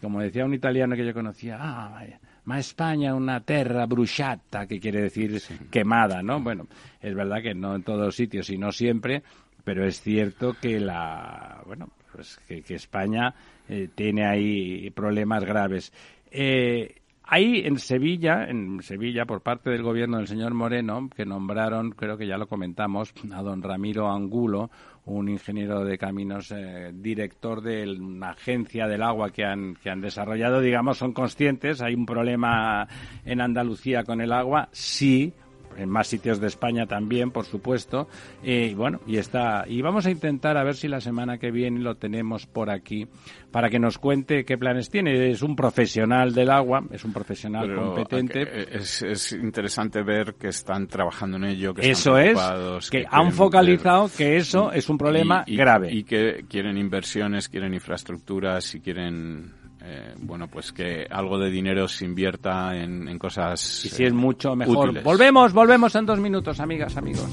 [0.00, 2.18] Como decía un italiano que yo conocía, ah, vaya.
[2.44, 5.40] Ma España una terra bruciata, que quiere decir
[5.70, 6.40] quemada, ¿no?
[6.40, 6.66] Bueno,
[7.00, 9.22] es verdad que no en todos sitios y no siempre,
[9.62, 13.34] pero es cierto que la, bueno, pues que, que España
[13.68, 15.92] eh, tiene ahí problemas graves.
[16.30, 16.96] Eh,
[17.32, 22.16] hay en Sevilla, en Sevilla, por parte del gobierno del señor Moreno, que nombraron, creo
[22.16, 24.68] que ya lo comentamos, a don Ramiro Angulo,
[25.04, 30.00] un ingeniero de caminos, eh, director de una agencia del agua que han, que han
[30.00, 32.88] desarrollado, digamos, son conscientes, hay un problema
[33.24, 35.32] en Andalucía con el agua, sí,
[35.76, 38.08] en más sitios de España también, por supuesto.
[38.42, 39.64] Y bueno, y está.
[39.66, 43.06] Y vamos a intentar a ver si la semana que viene lo tenemos por aquí
[43.50, 45.30] para que nos cuente qué planes tiene.
[45.30, 48.76] Es un profesional del agua, es un profesional competente.
[48.76, 54.10] Es, interesante ver que están trabajando en ello, que eso están es, que, han focalizado
[54.16, 55.92] que eso es un problema grave.
[55.92, 61.88] Y que quieren inversiones, quieren infraestructuras y quieren eh, bueno, pues que algo de dinero
[61.88, 63.84] se invierta en, cosas.
[63.84, 65.02] Y si es mucho mejor.
[65.02, 67.28] Volvemos, volvemos en dos minutos, amigas, amigos.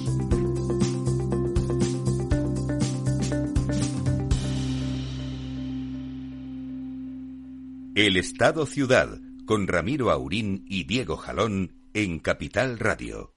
[7.95, 13.36] El Estado Ciudad, con Ramiro Aurín y Diego Jalón en Capital Radio.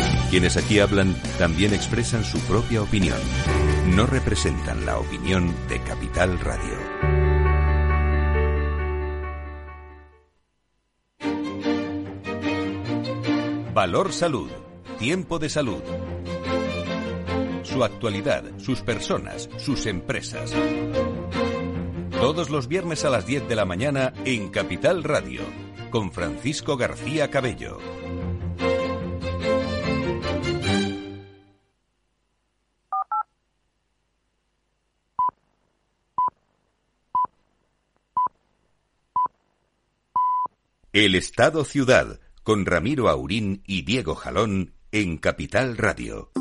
[0.31, 3.17] Quienes aquí hablan también expresan su propia opinión.
[3.87, 6.77] No representan la opinión de Capital Radio.
[13.73, 14.49] Valor Salud.
[14.97, 15.83] Tiempo de salud.
[17.63, 20.53] Su actualidad, sus personas, sus empresas.
[22.09, 25.41] Todos los viernes a las 10 de la mañana en Capital Radio,
[25.89, 27.79] con Francisco García Cabello.
[40.93, 46.31] El Estado Ciudad, con Ramiro Aurín y Diego Jalón en Capital Radio.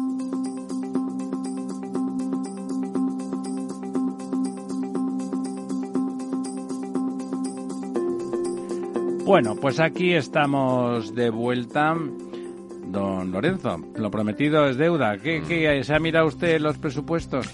[9.24, 11.96] Bueno, pues aquí estamos de vuelta.
[12.88, 15.16] Don Lorenzo, lo prometido es deuda.
[15.18, 17.46] ¿Qué, qué, se ha mirado usted los presupuestos?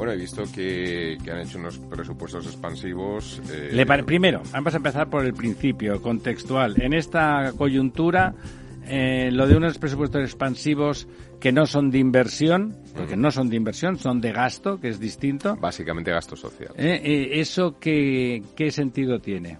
[0.00, 3.38] Bueno, he visto que, que han hecho unos presupuestos expansivos.
[3.52, 6.80] Eh, Le primero, vamos a empezar por el principio, contextual.
[6.80, 8.34] En esta coyuntura,
[8.86, 11.06] eh, lo de unos presupuestos expansivos
[11.38, 14.98] que no son de inversión, porque no son de inversión, son de gasto, que es
[14.98, 15.56] distinto.
[15.56, 16.70] Básicamente gasto social.
[16.78, 19.58] Eh, ¿Eso qué, qué sentido tiene?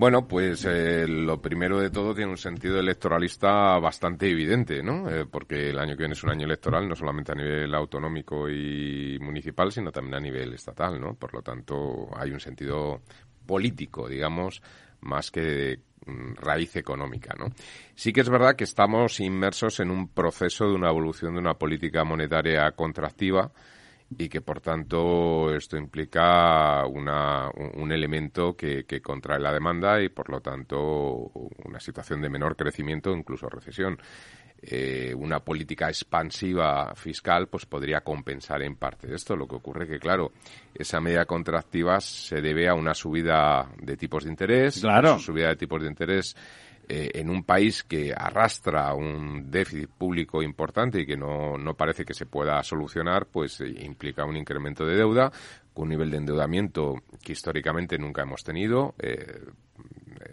[0.00, 5.10] Bueno, pues eh, lo primero de todo tiene un sentido electoralista bastante evidente, ¿no?
[5.10, 8.48] Eh, porque el año que viene es un año electoral, no solamente a nivel autonómico
[8.48, 11.14] y municipal, sino también a nivel estatal, ¿no?
[11.14, 13.00] Por lo tanto, hay un sentido
[13.44, 14.62] político, digamos,
[15.00, 17.46] más que de mm, raíz económica, ¿no?
[17.96, 21.54] Sí que es verdad que estamos inmersos en un proceso de una evolución de una
[21.54, 23.50] política monetaria contractiva,
[24.16, 30.08] y que por tanto esto implica una, un elemento que, que, contrae la demanda y
[30.08, 31.30] por lo tanto
[31.64, 33.98] una situación de menor crecimiento, incluso recesión.
[34.60, 39.36] Eh, una política expansiva fiscal pues podría compensar en parte esto.
[39.36, 40.32] Lo que ocurre que, claro,
[40.74, 44.80] esa medida contractiva se debe a una subida de tipos de interés.
[44.80, 45.18] Claro.
[45.20, 46.34] subida de tipos de interés
[46.88, 52.04] eh, en un país que arrastra un déficit público importante y que no, no parece
[52.04, 55.30] que se pueda solucionar, pues eh, implica un incremento de deuda,
[55.74, 58.94] un nivel de endeudamiento que históricamente nunca hemos tenido.
[58.98, 59.44] Eh,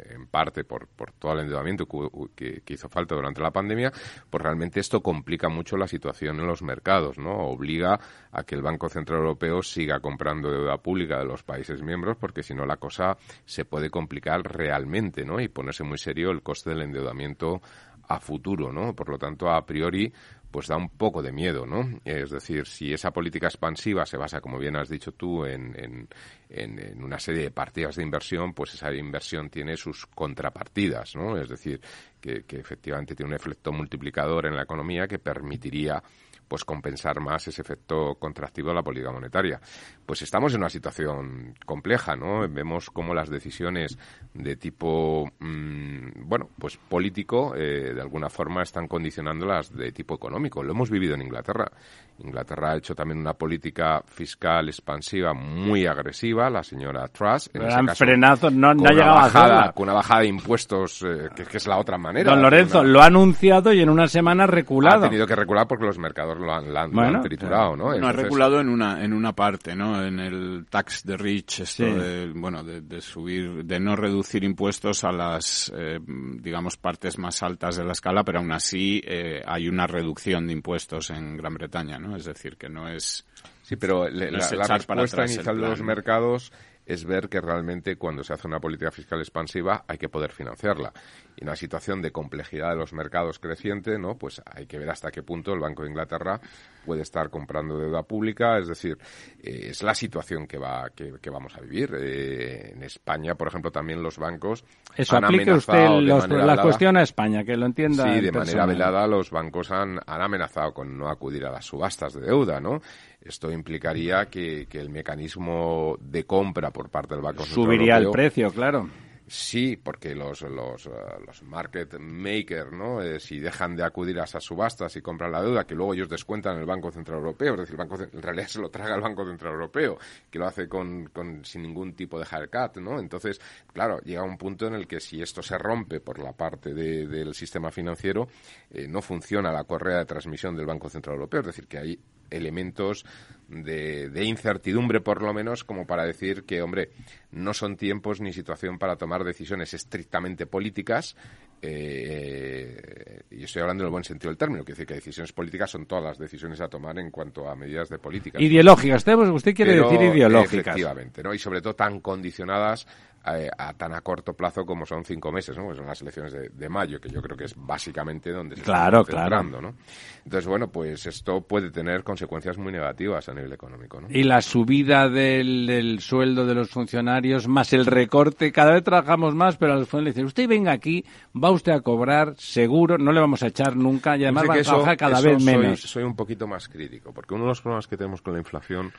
[0.09, 1.87] en parte por, por todo el endeudamiento
[2.35, 3.91] que, hizo falta durante la pandemia,
[4.29, 7.47] pues realmente esto complica mucho la situación en los mercados, ¿no?
[7.47, 7.99] Obliga
[8.31, 12.43] a que el Banco Central Europeo siga comprando deuda pública de los países miembros, porque
[12.43, 15.39] si no la cosa se puede complicar realmente, ¿no?
[15.39, 17.61] Y ponerse muy serio el coste del endeudamiento
[18.07, 18.93] a futuro, ¿no?
[18.93, 20.13] Por lo tanto, a priori,
[20.51, 21.99] pues da un poco de miedo, ¿no?
[22.05, 26.07] Es decir, si esa política expansiva se basa, como bien has dicho tú, en, en,
[26.49, 31.37] en, una serie de partidas de inversión, pues esa inversión tiene sus contrapartidas, ¿no?
[31.37, 31.81] Es decir,
[32.21, 36.01] que, que efectivamente tiene un efecto multiplicador en la economía que permitiría
[36.47, 39.59] pues compensar más ese efecto contractivo de la política monetaria.
[40.05, 42.47] Pues estamos en una situación compleja, ¿no?
[42.47, 43.97] Vemos cómo las decisiones
[44.33, 50.15] de tipo, mm, bueno, pues político, eh, de alguna forma están condicionando las de tipo
[50.15, 50.63] económico.
[50.63, 51.71] Lo hemos vivido en Inglaterra.
[52.19, 57.49] Inglaterra ha hecho también una política fiscal expansiva muy agresiva, la señora Truss.
[57.53, 61.67] En han frenado, no, ha llegado a Con una bajada de impuestos, eh, que, es
[61.67, 62.31] la otra manera.
[62.31, 65.05] Don Lorenzo, lo ha anunciado y en una semana reculado.
[65.05, 67.97] Ha tenido que recular porque los mercados lo han, triturado, ¿no?
[67.97, 70.01] no ha reculado en una, en una parte, ¿no?
[70.05, 75.11] En el tax de rich, esto de, bueno, de, subir, de no reducir impuestos a
[75.11, 79.87] las, eh, digamos, partes más altas de la escala, pero aún así eh, hay una
[79.87, 82.15] reducción de impuestos en Gran Bretaña, ¿no?
[82.15, 83.25] Es decir, que no es...
[83.63, 84.27] Sí, pero la,
[84.67, 86.51] respuesta inicial de los mercados
[86.85, 90.93] es ver que realmente cuando se hace una política fiscal expansiva hay que poder financiarla.
[91.35, 94.17] Y una situación de complejidad de los mercados creciente, ¿no?
[94.17, 96.39] Pues hay que ver hasta qué punto el Banco de Inglaterra
[96.85, 98.97] puede estar comprando deuda pública, es decir,
[99.41, 101.93] eh, es la situación que va que, vamos a vivir.
[101.97, 104.63] Eh, en España, por ejemplo, también los bancos
[104.95, 108.13] Eso han aplique usted la cuestión a España, que lo entienda.
[108.13, 112.13] Sí, de manera velada los bancos han, han amenazado con no acudir a las subastas
[112.13, 112.81] de deuda, ¿no?
[113.25, 118.51] Esto implicaría que, que el mecanismo de compra por parte del Banco Subiría el precio,
[118.51, 118.87] claro
[119.27, 120.91] Sí, porque los, los, eh,
[121.25, 123.01] los market makers, ¿no?
[123.01, 126.09] Eh, si dejan de acudir a esas subastas y compran la deuda, que luego ellos
[126.09, 128.93] descuentan en el Banco Central Europeo, es decir, el Banco, en realidad se lo traga
[128.93, 129.97] el Banco Central Europeo,
[130.29, 132.99] que lo hace con, con, sin ningún tipo de haircut, ¿no?
[132.99, 133.41] Entonces,
[133.73, 137.07] claro, llega un punto en el que si esto se rompe por la parte de,
[137.07, 138.27] del sistema financiero,
[138.69, 141.99] eh, no funciona la correa de transmisión del Banco Central Europeo, es decir, que hay
[142.29, 143.05] elementos
[143.47, 146.89] de, de, incertidumbre, por lo menos, como para decir que, hombre,
[147.31, 151.15] no son tiempos ni situación para tomar decisiones estrictamente políticas.
[151.61, 155.71] Eh, y estoy hablando en el buen sentido del término, que decir que decisiones políticas
[155.71, 158.41] son todas las decisiones a tomar en cuanto a medidas de política.
[158.41, 160.53] Ideológicas, usted, usted quiere decir ideológicas.
[160.53, 161.33] Efectivamente, ¿no?
[161.33, 162.87] Y sobre todo tan condicionadas
[163.25, 165.73] a, tan a corto plazo como son cinco meses, ¿no?
[165.73, 169.01] son las elecciones de, de, mayo, que yo creo que es básicamente donde se claro,
[169.01, 169.73] está concentrando, claro.
[169.73, 169.83] ¿no?
[170.23, 174.07] Entonces, bueno, pues esto puede tener consecuencias muy negativas a nivel económico, ¿no?
[174.09, 179.33] Y la subida del, del sueldo de los funcionarios, más el recorte, cada vez trabajamos
[179.33, 181.03] más, pero a los funcionarios dicen, usted venga aquí,
[181.35, 184.61] va usted a cobrar, seguro, no le vamos a echar nunca, y además va a
[184.61, 185.81] trabajar eso, cada eso vez soy, menos.
[185.81, 188.93] Soy un poquito más crítico, porque uno de los problemas que tenemos con la inflación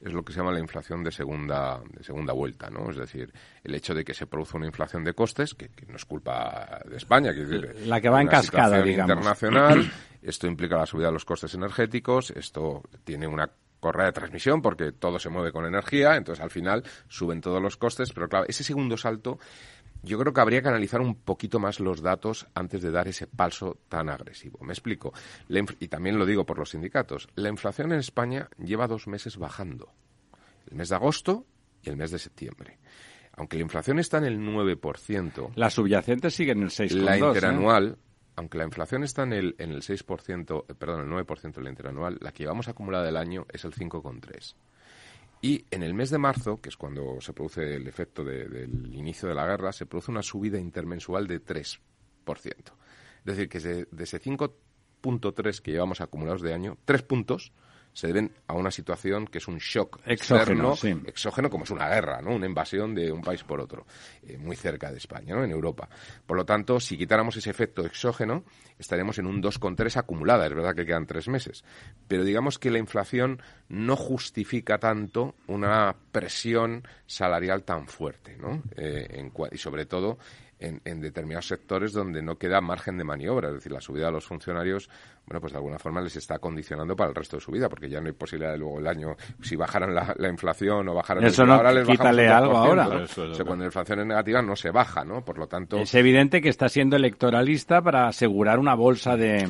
[0.00, 2.90] es lo que se llama la inflación de segunda, de segunda vuelta, ¿no?
[2.90, 3.32] Es decir,
[3.62, 6.80] el hecho de que se produce una inflación de costes, que, que no es culpa
[6.88, 9.10] de España, que es la que va en cascada, digamos.
[9.10, 14.62] internacional, esto implica la subida de los costes energéticos, esto tiene una correa de transmisión
[14.62, 18.44] porque todo se mueve con energía, entonces al final suben todos los costes, pero claro,
[18.48, 19.38] ese segundo salto
[20.02, 23.26] yo creo que habría que analizar un poquito más los datos antes de dar ese
[23.26, 24.58] paso tan agresivo.
[24.62, 25.12] Me explico.
[25.48, 27.28] y también lo digo por los sindicatos.
[27.34, 29.92] La inflación en España lleva dos meses bajando.
[30.70, 31.46] El mes de agosto
[31.82, 32.78] y el mes de septiembre.
[33.32, 35.52] Aunque la inflación está en el 9%.
[35.54, 37.02] La subyacente sigue en el 6,2%.
[37.02, 38.02] La interanual, ¿eh?
[38.36, 41.70] aunque la inflación está en el, en el 6%, eh, perdón, el 9% de la
[41.70, 44.54] interanual, la que llevamos acumulada del año es el 5,3%.
[45.42, 48.94] Y en el mes de marzo, que es cuando se produce el efecto de, del
[48.94, 51.78] inicio de la guerra, se produce una subida intermensual de 3%.
[52.36, 57.52] Es decir, que de, de ese 5.3 que llevamos acumulados de año, 3 puntos
[57.92, 61.08] se deben a una situación que es un shock exógeno, externo, sí.
[61.08, 62.34] exógeno como es una guerra, ¿no?
[62.34, 63.86] Una invasión de un país por otro,
[64.22, 65.44] eh, muy cerca de España, ¿no?
[65.44, 65.88] En Europa.
[66.26, 68.44] Por lo tanto, si quitáramos ese efecto exógeno,
[68.78, 70.46] estaríamos en un 2,3 acumulada.
[70.46, 71.64] Es verdad que quedan tres meses.
[72.08, 78.62] Pero digamos que la inflación no justifica tanto una presión salarial tan fuerte, ¿no?
[78.76, 80.18] Eh, en, y sobre todo
[80.60, 83.48] en, en, determinados sectores donde no queda margen de maniobra.
[83.48, 84.88] Es decir, la subida de los funcionarios,
[85.26, 87.88] bueno, pues de alguna forma les está condicionando para el resto de su vida, porque
[87.88, 91.24] ya no hay posibilidad de luego el año, si bajaran la, la inflación o bajaran
[91.24, 92.84] Eso el no, ahora les quítale algo ahora.
[92.86, 93.04] ¿no?
[93.04, 95.24] Eso, o sea, cuando la inflación es negativa no se baja, ¿no?
[95.24, 95.78] Por lo tanto...
[95.78, 99.48] Es evidente que está siendo electoralista para asegurar una bolsa de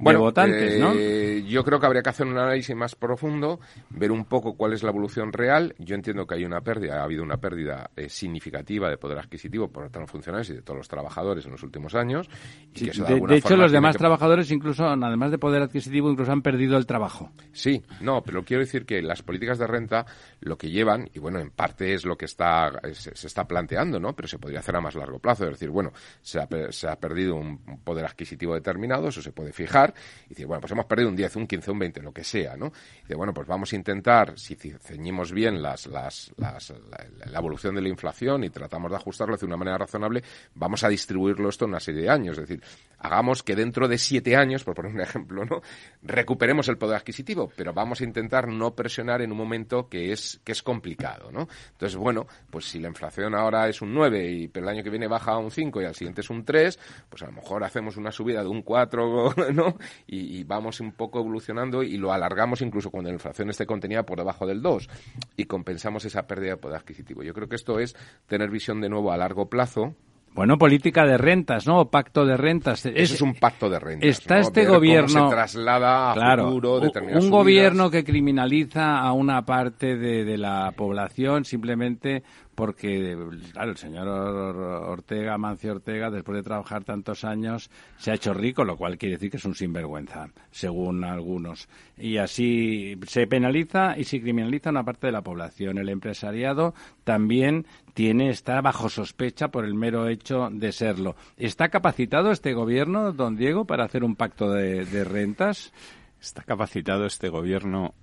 [0.00, 1.44] bueno, de votantes, eh.
[1.48, 3.60] Yo creo que habría que hacer un análisis más profundo,
[3.90, 5.74] ver un poco cuál es la evolución real.
[5.78, 9.68] Yo entiendo que hay una pérdida, ha habido una pérdida eh, significativa de poder adquisitivo
[9.68, 12.28] por los funcionarios y de todos los trabajadores en los últimos años.
[12.72, 13.98] Y sí, que eso de, de, de hecho, los demás que...
[13.98, 17.30] trabajadores, incluso, además de poder adquisitivo, incluso han perdido el trabajo.
[17.52, 20.06] Sí, no, pero quiero decir que las políticas de renta
[20.40, 23.98] lo que llevan, y bueno, en parte es lo que está se, se está planteando,
[23.98, 24.14] ¿no?
[24.14, 25.44] Pero se podría hacer a más largo plazo.
[25.44, 29.52] Es decir, bueno, se ha, se ha perdido un poder adquisitivo determinado, eso se puede
[29.52, 29.89] fijar,
[30.26, 32.56] y decir, bueno, pues hemos perdido un 10, un 15, un 20, lo que sea,
[32.56, 32.72] ¿no?
[33.04, 37.38] Y de, bueno, pues vamos a intentar, si ceñimos bien las, las, las, la, la,
[37.38, 40.22] evolución de la inflación y tratamos de ajustarlo de una manera razonable,
[40.54, 42.38] vamos a distribuirlo esto en una serie de años.
[42.38, 42.62] Es decir,
[43.00, 45.62] hagamos que dentro de siete años, por poner un ejemplo, ¿no?
[46.02, 50.40] Recuperemos el poder adquisitivo, pero vamos a intentar no presionar en un momento que es,
[50.44, 51.48] que es complicado, ¿no?
[51.72, 54.90] Entonces, bueno, pues si la inflación ahora es un 9 y pero el año que
[54.90, 57.64] viene baja a un 5 y al siguiente es un 3, pues a lo mejor
[57.64, 59.76] hacemos una subida de un 4, ¿no?
[60.06, 64.18] Y, vamos un poco evolucionando y lo alargamos incluso cuando la inflación esté contenida por
[64.18, 64.88] debajo del 2
[65.36, 67.22] y compensamos esa pérdida de poder adquisitivo.
[67.22, 67.94] Yo creo que esto es
[68.26, 69.94] tener visión de nuevo a largo plazo.
[70.32, 71.80] Bueno, política de rentas, ¿no?
[71.80, 72.86] O pacto de rentas.
[72.86, 74.08] Eso es, es un pacto de rentas.
[74.08, 74.40] Está ¿no?
[74.42, 75.14] este Ver gobierno.
[75.14, 77.30] Cómo se traslada a claro, futuro Un subidas.
[77.30, 82.22] gobierno que criminaliza a una parte de, de la población simplemente
[82.60, 83.16] porque,
[83.54, 88.64] claro, el señor Ortega, Mancio Ortega, después de trabajar tantos años, se ha hecho rico,
[88.64, 91.70] lo cual quiere decir que es un sinvergüenza, según algunos.
[91.96, 95.78] Y así se penaliza y se criminaliza una parte de la población.
[95.78, 101.16] El empresariado también tiene, está bajo sospecha por el mero hecho de serlo.
[101.38, 105.72] ¿Está capacitado este gobierno, don Diego, para hacer un pacto de, de rentas?
[106.20, 107.94] Está capacitado este gobierno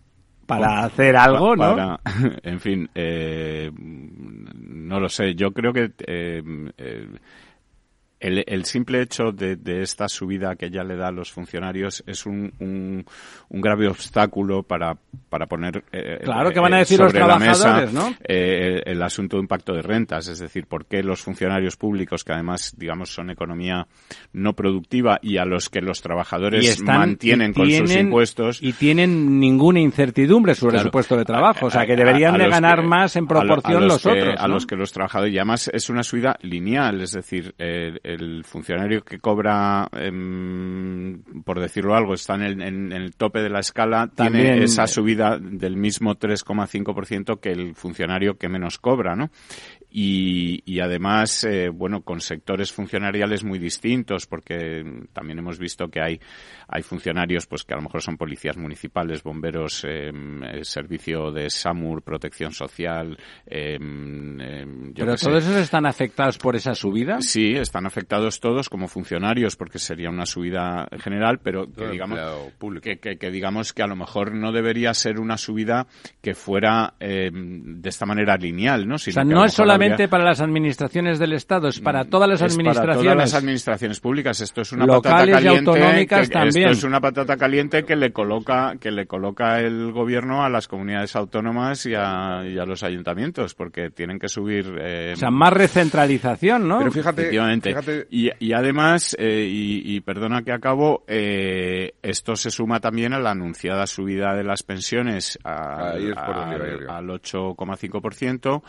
[0.47, 1.75] para hacer algo, ¿no?
[1.75, 1.99] Para,
[2.43, 5.35] en fin, eh, no lo sé.
[5.35, 6.41] Yo creo que eh,
[6.77, 7.07] eh,
[8.19, 12.03] el, el, simple hecho de, de, esta subida que ya le da a los funcionarios
[12.07, 13.05] es un, un,
[13.49, 14.97] un grave obstáculo para,
[15.29, 18.13] para poner eh, claro que van a decir los trabajadores, ¿no?
[18.27, 22.33] Eh, el, asunto de impacto de rentas, es decir, por qué los funcionarios públicos que
[22.33, 23.87] además digamos son economía
[24.33, 29.79] no productiva y a los que los trabajadores mantienen con sus impuestos y tienen ninguna
[29.79, 33.87] incertidumbre sobre su puesto de trabajo, o sea que deberían de ganar más en proporción
[33.87, 37.53] los, otros, a los que los trabajadores y además es una subida lineal, es decir,
[37.59, 40.11] eh, el funcionario que cobra, eh,
[41.43, 44.87] por decirlo algo, está en el, en, el tope de la escala, También, tiene esa
[44.87, 49.29] subida del mismo 3,5% que el funcionario que menos cobra, ¿no?
[49.99, 55.99] Y, y, además, eh, bueno, con sectores funcionariales muy distintos, porque también hemos visto que
[55.99, 56.19] hay,
[56.67, 60.11] hay funcionarios pues que a lo mejor son policías municipales, bomberos, eh,
[60.61, 63.17] servicio de SAMUR, protección social.
[63.47, 63.79] Eh,
[64.95, 67.19] ¿Pero todos esos están afectados por esa subida?
[67.19, 72.19] Sí, están afectados todos como funcionarios, porque sería una subida general, pero que digamos,
[72.83, 75.87] que, que, que, digamos que a lo mejor no debería ser una subida
[76.21, 78.99] que fuera de esta manera lineal, ¿no?
[78.99, 82.41] Sino o sea, no es solamente para las administraciones del Estado, es para todas las
[82.41, 82.77] administraciones.
[82.77, 84.39] Para todas las administraciones públicas.
[84.41, 85.69] Esto es una patata caliente.
[85.69, 86.69] autonómicas también.
[86.69, 90.67] Esto es una patata caliente que le coloca que le coloca el gobierno a las
[90.67, 94.77] comunidades autónomas y a, y a los ayuntamientos, porque tienen que subir.
[94.79, 96.79] Eh, o sea, más recentralización, ¿no?
[96.79, 98.07] Pero fíjate, fíjate.
[98.09, 103.19] Y, y, además, eh, y, y, perdona que acabo, eh, esto se suma también a
[103.19, 106.13] la anunciada subida de las pensiones a, al,
[106.89, 108.61] al 8,5%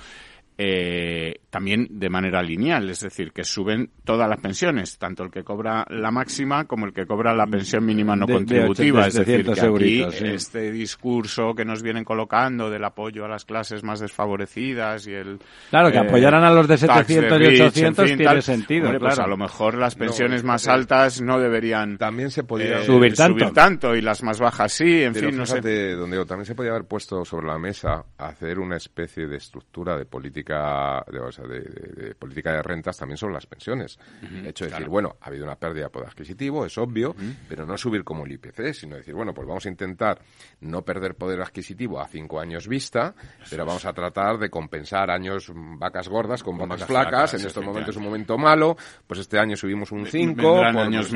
[0.60, 5.44] eh, también de manera lineal, es decir, que suben todas las pensiones, tanto el que
[5.44, 9.06] cobra la máxima como el que cobra la pensión mínima no contributiva.
[9.06, 13.84] es decir, que aquí este discurso que nos vienen colocando del apoyo a las clases
[13.84, 15.38] más desfavorecidas y el...
[15.70, 19.24] Claro, que eh, apoyaran a los de 700 y 800 tiene sentido, pues claro.
[19.24, 23.14] a lo mejor las pensiones más altas no deberían también se podía eh, subir,
[23.54, 23.94] tanto.
[23.94, 25.60] y las más bajas sí, en fin, no sé.
[25.94, 30.04] Donde, también se podía haber puesto sobre la mesa hacer una especie de estructura de
[30.04, 33.98] política de, de, política de rentas también son las pensiones.
[34.20, 37.14] de hecho, decir, bueno, ha habido una pérdida de poder adquisitivo, es obvio,
[37.48, 40.20] pero no subir como el IPC, sino decir, bueno, pues vamos a intentar
[40.60, 43.14] no perder poder adquisitivo a cinco años vista,
[43.50, 47.34] pero vamos a tratar de compensar años vacas gordas con vacas flacas.
[47.34, 48.76] en estos momentos es un momento malo,
[49.06, 50.62] pues este año subimos un 5.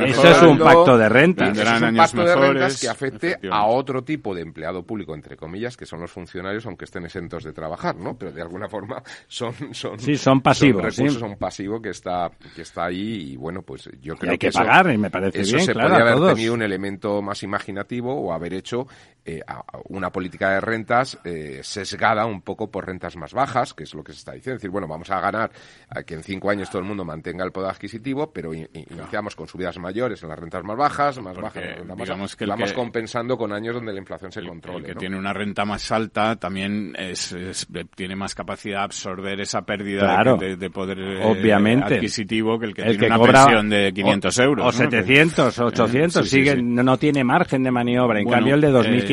[0.04, 1.56] Eso es un pacto de rentas.
[1.56, 5.76] es un pacto de rentas que afecte a otro tipo de empleado público, entre comillas,
[5.76, 8.16] que son los funcionarios, aunque estén exentos de trabajar, ¿no?
[8.16, 10.82] Pero de alguna forma son, son, sí, son pasivos.
[10.82, 14.38] Son recursos, son pasivo que está, que está ahí y bueno, pues yo creo hay
[14.38, 16.34] que, que pagar y me parece eso bien, se claro, podría haber todos.
[16.34, 18.86] tenido un elemento más imaginativo o haber hecho
[19.24, 19.40] eh,
[19.88, 24.02] una política de rentas eh, sesgada un poco por rentas más bajas, que es lo
[24.02, 24.56] que se está diciendo.
[24.56, 25.52] Es decir, bueno, vamos a ganar
[25.88, 29.46] a que en cinco años todo el mundo mantenga el poder adquisitivo, pero iniciamos con
[29.46, 32.32] subidas mayores en las rentas más bajas, más Porque, bajas.
[32.32, 34.88] En que vamos compensando con años donde la inflación se el, controle.
[34.88, 39.40] El que tiene una renta más alta también es, eh, tiene más capacidad de absorber
[39.40, 41.94] esa pérdida de, poder eh, obviamente.
[41.94, 44.64] adquisitivo que el que el tiene que una cobra pensión de 500 euros.
[44.64, 44.78] O, o ¿no?
[44.78, 46.60] Pues, 700, 800, eh, sigue.
[46.60, 48.20] No, tiene margen de maniobra.
[48.20, 49.11] En cambio, el de 2015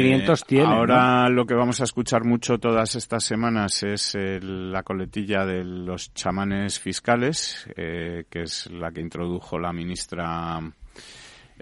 [0.68, 5.64] Ahora lo que vamos a escuchar mucho todas estas semanas es eh, la coletilla de
[5.64, 10.60] los chamanes fiscales, eh, que es la que introdujo la ministra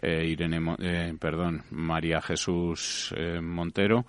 [0.02, 4.06] eh, Irene, eh, perdón, María Jesús eh, Montero,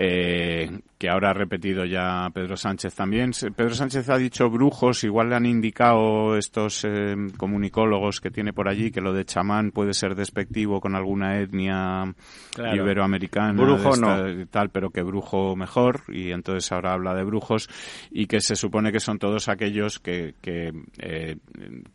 [0.00, 3.32] eh, que ahora ha repetido ya Pedro Sánchez también.
[3.56, 8.68] Pedro Sánchez ha dicho brujos, igual le han indicado estos eh, comunicólogos que tiene por
[8.68, 12.14] allí que lo de chamán puede ser despectivo con alguna etnia
[12.54, 12.76] Claro.
[12.76, 14.46] iberoamericana, Brujo esta- no.
[14.46, 17.68] tal, pero que brujo mejor, y entonces ahora habla de brujos,
[18.10, 21.36] y que se supone que son todos aquellos que, que eh,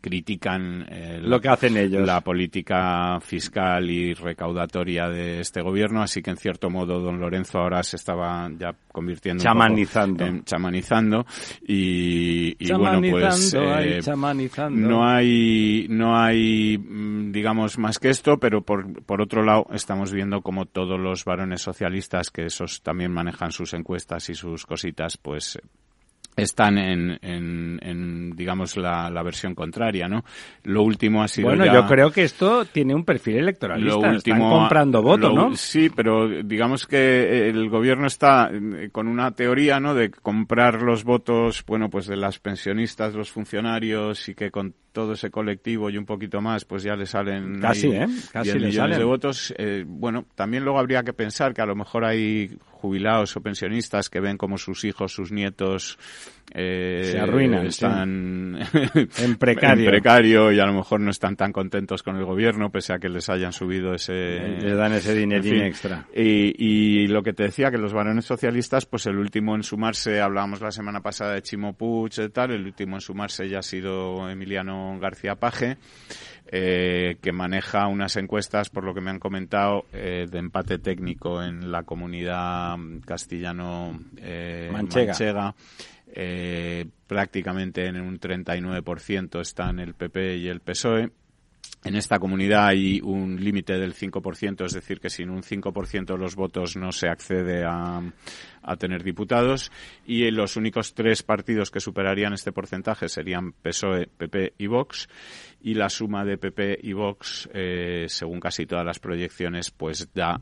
[0.00, 0.86] critican
[1.22, 2.06] Lo que hacen ellos.
[2.06, 7.58] la política fiscal y recaudatoria de este gobierno, así que en cierto modo don Lorenzo
[7.58, 10.24] ahora se estaba ya convirtiendo Chamanizando.
[10.24, 11.26] en- chamanizando
[11.66, 14.88] y, y bueno pues eh, chamanizando.
[14.88, 20.12] no hay no hay mm, digamos más que esto pero por, por otro lado estamos
[20.12, 25.16] viendo como todos los varones socialistas que esos también manejan sus encuestas y sus cositas
[25.16, 25.58] pues
[26.36, 30.24] están en, en, en, digamos la, la versión contraria no
[30.64, 34.10] lo último ha sido Bueno, ya- yo creo que esto tiene un perfil electoralista.
[34.10, 35.56] lo Están comprando votos, lo- ¿no?
[35.56, 39.94] Sí, pero digamos que el gobierno está eh, con una teoría, ¿no?
[39.94, 45.12] De comprar los votos, bueno, pues de las pensionistas, los funcionarios y que con todo
[45.12, 48.06] ese colectivo y un poquito más, pues ya le salen Casi, ahí ¿eh?
[48.32, 48.98] Casi 10 le millones salen.
[48.98, 49.54] de votos.
[49.58, 54.08] Eh, bueno, también luego habría que pensar que a lo mejor hay jubilados o pensionistas
[54.08, 55.98] que ven como sus hijos, sus nietos
[56.52, 58.58] eh, se arruinan, están
[59.18, 59.84] en, precario.
[59.84, 62.98] en precario y a lo mejor no están tan contentos con el gobierno pese a
[62.98, 66.06] que les hayan subido ese le dan ese dinerín extra.
[66.14, 70.20] Y, y, lo que te decía que los varones socialistas pues el último en sumarse
[70.20, 73.62] hablábamos la semana pasada de Chimo Puig y tal el último en sumarse ya ha
[73.62, 75.78] sido Emiliano García Paje
[76.56, 81.42] eh, que maneja unas encuestas, por lo que me han comentado, eh, de empate técnico
[81.42, 83.98] en la comunidad castellano
[86.14, 91.10] eh, prácticamente en un 39% están el PP y el PSOE
[91.84, 96.18] en esta comunidad hay un límite del 5%, es decir, que sin un 5% de
[96.18, 98.00] los votos no se accede a,
[98.78, 99.70] tener diputados.
[100.06, 105.08] Y los únicos tres partidos que superarían este porcentaje serían PSOE, PP y Vox.
[105.60, 110.40] Y la suma de PP y Vox, eh, según casi todas las proyecciones, pues da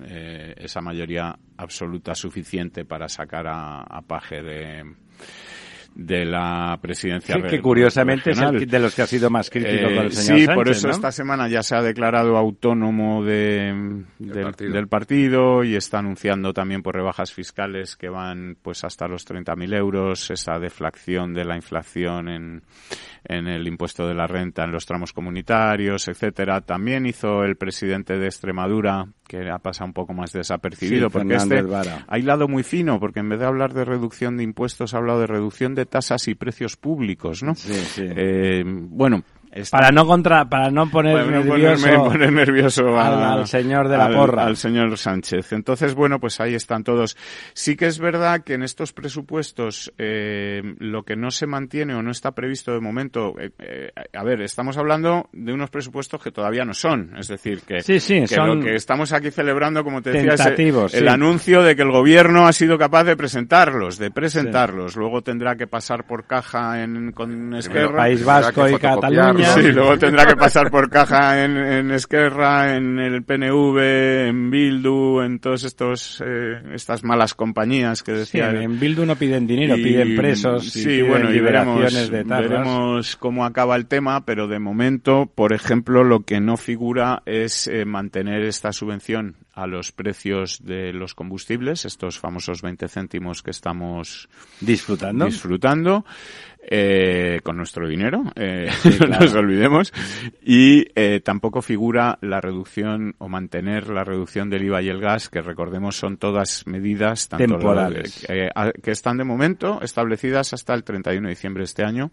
[0.00, 5.03] eh, esa mayoría absoluta suficiente para sacar a, a Paje de
[5.94, 7.36] de la presidencia.
[7.36, 10.10] Sí, que curiosamente es el de los que ha sido más crítico con el eh,
[10.10, 15.62] señor Sí, por eso esta semana ya se ha declarado autónomo de, del, partido.
[15.62, 20.58] y está anunciando también por rebajas fiscales que van pues hasta los 30.000 euros, esa
[20.58, 22.62] deflación de la inflación en,
[23.24, 26.60] en el impuesto de la renta en los tramos comunitarios, etcétera.
[26.60, 31.62] También hizo el presidente de Extremadura, que ha pasado un poco más desapercibido, porque este
[32.06, 35.20] ha hilado muy fino, porque en vez de hablar de reducción de impuestos, ha hablado
[35.20, 37.54] de reducción de tasas y precios públicos, ¿no?
[37.54, 38.02] Sí, sí.
[38.04, 39.22] Eh, bueno,
[39.70, 44.44] para no contra, para no poner nervioso, al, señor de la porra.
[44.44, 45.52] Al señor Sánchez.
[45.52, 47.16] Entonces, bueno, pues ahí están todos.
[47.52, 52.02] Sí que es verdad que en estos presupuestos eh, lo que no se mantiene o
[52.02, 56.32] no está previsto de momento, eh, eh, a ver, estamos hablando de unos presupuestos que
[56.32, 57.16] todavía no son.
[57.16, 57.80] Es decir, que,
[58.36, 62.48] lo que estamos aquí celebrando, como te decía, es el, anuncio de que el gobierno
[62.48, 64.96] ha sido capaz de presentarlos, de presentarlos.
[64.96, 67.98] Luego tendrá que pasar por caja en, con Esquerra.
[67.98, 69.43] País Vasco y Cataluña.
[69.54, 75.20] Sí, luego tendrá que pasar por caja en, en Esquerra, en el PNV, en Bildu,
[75.20, 78.50] en todos estos eh, estas malas compañías que decía.
[78.50, 82.50] en Bildu no piden dinero, piden presos sí, bueno, liberaciones de tarras.
[82.50, 87.66] Veremos cómo acaba el tema, pero de momento, por ejemplo, lo que no figura es
[87.66, 93.52] eh, mantener esta subvención a los precios de los combustibles, estos famosos 20 céntimos que
[93.52, 94.28] estamos
[94.60, 95.26] disfrutando.
[95.26, 96.04] disfrutando
[96.70, 99.92] eh, con nuestro dinero, eh, no nos olvidemos,
[100.42, 105.28] y eh, tampoco figura la reducción o mantener la reducción del IVA y el gas,
[105.28, 108.24] que recordemos son todas medidas temporales.
[108.28, 108.50] eh,
[108.82, 112.10] que están de momento establecidas hasta el 31 de diciembre de este año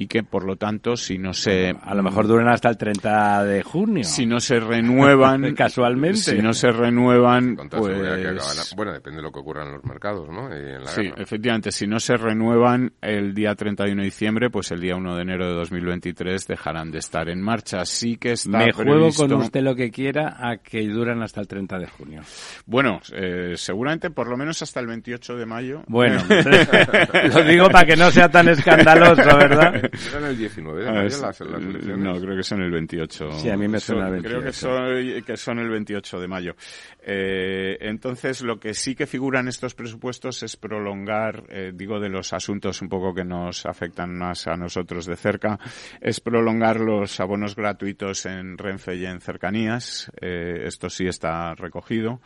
[0.00, 3.44] y que por lo tanto si no se a lo mejor duran hasta el 30
[3.44, 4.02] de junio.
[4.02, 6.20] Si no se renuevan casualmente.
[6.20, 10.48] si no se renuevan pues bueno depende de lo que ocurra en los mercados no
[10.86, 15.16] sí efectivamente si no se renuevan el día 31 de diciembre pues el día 1
[15.16, 17.84] de enero de 2023 dejarán de estar en marcha.
[17.84, 21.46] Sí que está me juego con usted lo que quiera a que duran hasta el
[21.46, 22.22] 30 de junio.
[22.64, 25.82] Bueno eh, seguramente por lo menos hasta el 28 de mayo.
[25.88, 26.22] Bueno
[27.34, 31.40] lo digo para que no sea tan escandaloso verdad ¿Eran el 19 de mayo las,
[31.40, 31.98] elecciones?
[31.98, 33.32] No, creo que son el 28.
[33.32, 34.28] Sí, a mí me suena el 28.
[34.28, 36.56] Creo que son, que son el 28 de mayo.
[37.02, 42.08] Eh, entonces, lo que sí que figura en estos presupuestos es prolongar, eh, digo, de
[42.08, 45.58] los asuntos un poco que nos afectan más a nosotros de cerca,
[46.00, 50.10] es prolongar los abonos gratuitos en Renfe y en cercanías.
[50.20, 52.20] Eh, esto sí está recogido.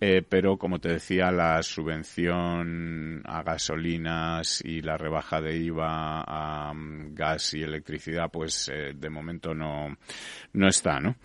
[0.00, 6.72] Eh, pero como te decía, la subvención a gasolinas y la rebaja de IVA a
[6.72, 9.96] mm, gas y electricidad, pues eh, de momento no,
[10.52, 11.16] no está, ¿no?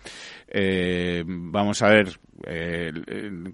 [0.55, 2.91] Eh, vamos a ver eh,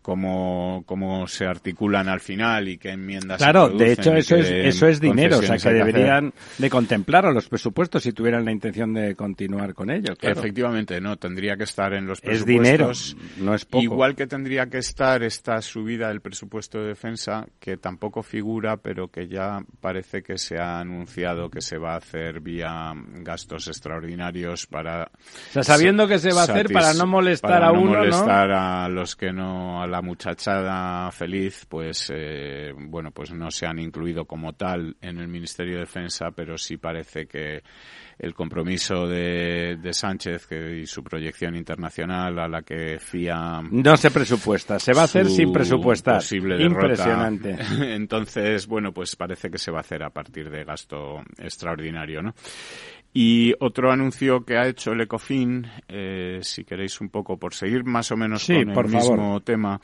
[0.02, 4.88] cómo, cómo se articulan al final y qué enmiendas claro de hecho eso es eso
[4.88, 9.16] es dinero o sea que deberían de contemplar los presupuestos si tuvieran la intención de
[9.16, 13.64] continuar con ello efectivamente no tendría que estar en los presupuestos es dinero no es
[13.64, 13.84] poco.
[13.84, 19.10] Igual que tendría que estar esta subida del presupuesto de defensa que tampoco figura pero
[19.10, 24.66] que ya parece que se ha anunciado que se va a hacer vía gastos extraordinarios
[24.66, 28.52] para o sea, sabiendo que se va a hacer para no molestar a uno molestar
[28.52, 33.66] a a los que no, a la muchachada feliz, pues, eh, bueno, pues no se
[33.66, 37.62] han incluido como tal en el Ministerio de Defensa, pero sí parece que
[38.20, 43.96] el compromiso de, de Sánchez que, y su proyección internacional a la que fía no
[43.96, 46.16] se presupuesta se va a hacer sin presupuestar.
[46.16, 47.56] posible impresionante.
[47.96, 52.34] Entonces bueno pues parece que se va a hacer a partir de gasto extraordinario no
[53.14, 57.84] y otro anuncio que ha hecho el Ecofin, eh, si queréis un poco por seguir
[57.84, 59.82] más o menos con el mismo tema,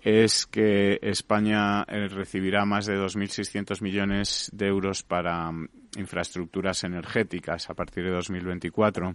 [0.00, 5.68] es que España eh, recibirá más de 2.600 millones de euros para mm,
[5.98, 9.14] infraestructuras energéticas a partir de 2024.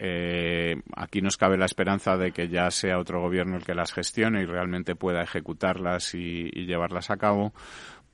[0.00, 3.92] Eh, aquí nos cabe la esperanza de que ya sea otro gobierno el que las
[3.92, 7.52] gestione y realmente pueda ejecutarlas y llevarlas a cabo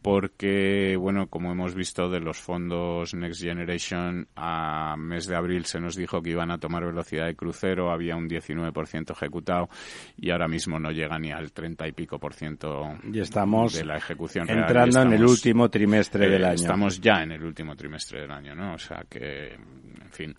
[0.05, 5.81] porque, bueno, como hemos visto de los fondos Next Generation, a mes de abril se
[5.81, 9.71] nos dijo que iban a tomar velocidad de crucero, había un 19% ejecutado
[10.19, 13.87] y ahora mismo no llega ni al 30 y pico por ciento y estamos de
[13.87, 16.55] la ejecución entrando en el último trimestre del eh, año.
[16.57, 18.75] Estamos ya en el último trimestre del año, ¿no?
[18.75, 20.35] O sea que, en fin.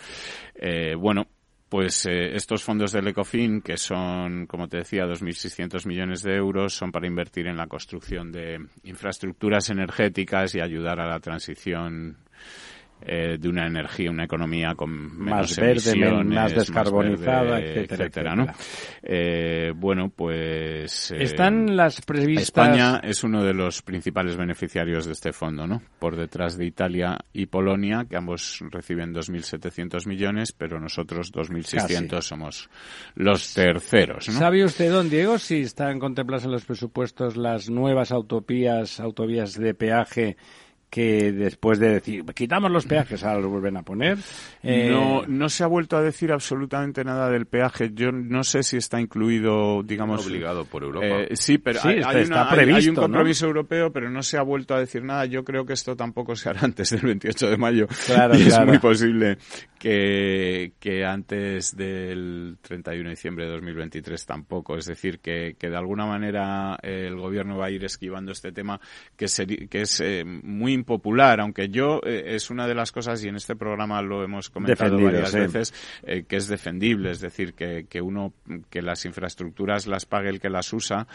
[0.54, 1.26] Eh, bueno,
[1.76, 6.74] pues eh, estos fondos del ECOFIN, que son, como te decía, 2.600 millones de euros,
[6.74, 12.16] son para invertir en la construcción de infraestructuras energéticas y ayudar a la transición
[13.08, 18.48] eh, de una energía, una economía con menos más verde, más descarbonizada, etcétera, ¿no?
[19.04, 22.46] Eh, bueno, pues eh, están las previstas.
[22.46, 25.82] España es uno de los principales beneficiarios de este fondo, ¿no?
[26.00, 32.70] Por detrás de Italia y Polonia, que ambos reciben 2.700 millones, pero nosotros 2.600 somos
[33.14, 34.40] los terceros, ¿no?
[34.40, 39.74] ¿Sabe usted, don Diego, si están contempladas en los presupuestos las nuevas autovías, autovías de
[39.76, 40.38] peaje?
[40.96, 44.18] Que después de decir quitamos los peajes ahora los vuelven a poner.
[44.64, 47.92] Eh, no no se ha vuelto a decir absolutamente nada del peaje.
[47.94, 51.06] Yo no sé si está incluido digamos obligado por Europa.
[51.06, 52.00] Eh, sí pero hay,
[52.88, 55.26] un compromiso europeo pero no se ha vuelto a decir nada.
[55.26, 57.88] Yo creo que esto tampoco se hará antes del 28 de mayo.
[58.06, 59.38] Claro, y es muy posible
[59.78, 64.78] que, que antes del 31 de diciembre de 2023 tampoco.
[64.78, 68.54] Es decir que, que de alguna manera eh, el gobierno va a ir esquivando este
[68.54, 68.80] tema
[69.18, 69.26] que,
[69.70, 73.56] que es muy impopular, aunque yo eh, es una de las cosas, y en este
[73.56, 75.74] programa lo hemos comentado varias veces,
[76.04, 78.34] eh, que es defendible, es decir, que, que uno,
[78.70, 81.08] que las infraestructuras las pague el que las usa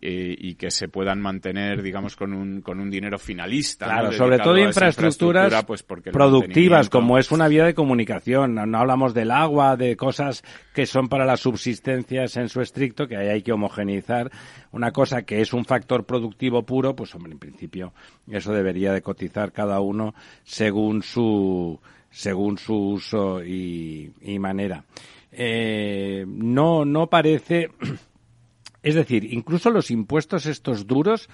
[0.00, 3.86] eh, y que se puedan mantener, digamos, con un, con un dinero finalista.
[3.86, 8.56] Claro, sobre todo infraestructuras pues productivas, como es una vía de comunicación.
[8.56, 10.42] No, hablamos del agua, de cosas
[10.74, 14.32] que son para las subsistencias en su estricto, que ahí hay que homogeneizar.
[14.72, 17.92] Una cosa que es un factor productivo puro, pues hombre, en principio
[18.30, 21.78] eso debería de cotizar cada uno según su
[22.10, 24.84] según su uso y, manera.
[25.30, 27.70] Eh, no, no parece,
[28.82, 31.28] es decir, incluso los impuestos estos duros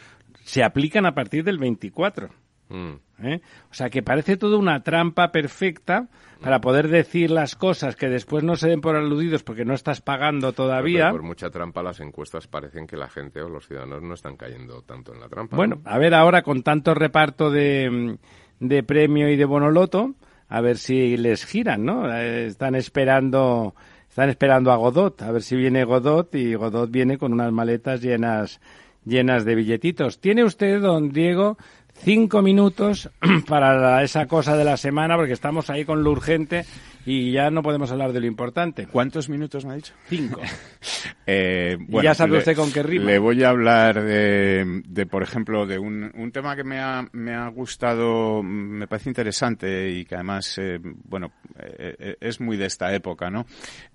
[0.44, 2.30] se aplican a partir del 24.
[2.68, 3.24] Mm.
[3.24, 3.40] ¿Eh?
[3.70, 6.08] O sea que parece todo una trampa perfecta
[6.40, 10.00] para poder decir las cosas que después no se den por aludidos porque no estás
[10.00, 11.10] pagando todavía.
[11.10, 14.82] por mucha trampa las encuestas parecen que la gente o los ciudadanos no están cayendo
[14.82, 15.56] tanto en la trampa.
[15.56, 18.18] Bueno, a ver ahora con tanto reparto de,
[18.60, 20.14] de premio y de bonoloto,
[20.48, 22.12] a ver si les giran, ¿no?
[22.12, 23.74] Eh, están esperando
[24.08, 28.00] están esperando a Godot, a ver si viene Godot y Godot viene con unas maletas
[28.00, 28.60] llenas
[29.04, 30.20] llenas de billetitos.
[30.20, 31.56] ¿Tiene usted, don Diego,
[32.02, 33.10] cinco minutos
[33.48, 36.64] para esa cosa de la semana, porque estamos ahí con lo urgente
[37.10, 38.86] y ya no podemos hablar de lo importante.
[38.86, 39.94] ¿Cuántos minutos me ha dicho?
[40.08, 40.42] Cinco.
[41.26, 43.06] eh, bueno, ya sabe usted con qué rima.
[43.06, 47.08] Le voy a hablar de, de por ejemplo, de un, un tema que me ha,
[47.12, 52.66] me ha gustado, me parece interesante y que además, eh, bueno, eh, es muy de
[52.66, 53.46] esta época, ¿no?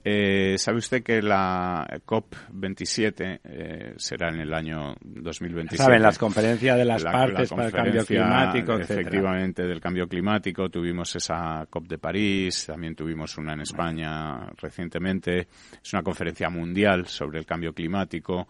[0.04, 5.84] Eh, ¿Sabe usted que la COP27 eh, será en el año 2027?
[5.84, 10.68] Saben, las conferencias de las partes para el cambio climático, Efectivamente, del cambio climático.
[10.70, 13.03] Tuvimos esa COP de París, también tuvimos
[13.38, 15.48] una en España recientemente.
[15.84, 18.48] Es una conferencia mundial sobre el cambio climático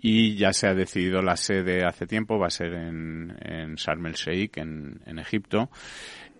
[0.00, 4.06] y ya se ha decidido la sede hace tiempo, va a ser en, en Sharm
[4.06, 5.70] el Sheikh, en, en Egipto.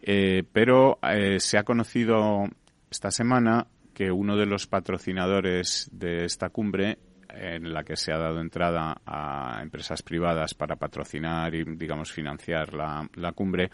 [0.03, 2.45] Eh, pero eh, se ha conocido
[2.91, 6.99] esta semana que uno de los patrocinadores de esta cumbre
[7.39, 12.72] en la que se ha dado entrada a empresas privadas para patrocinar y, digamos, financiar
[12.74, 13.70] la, cumbre.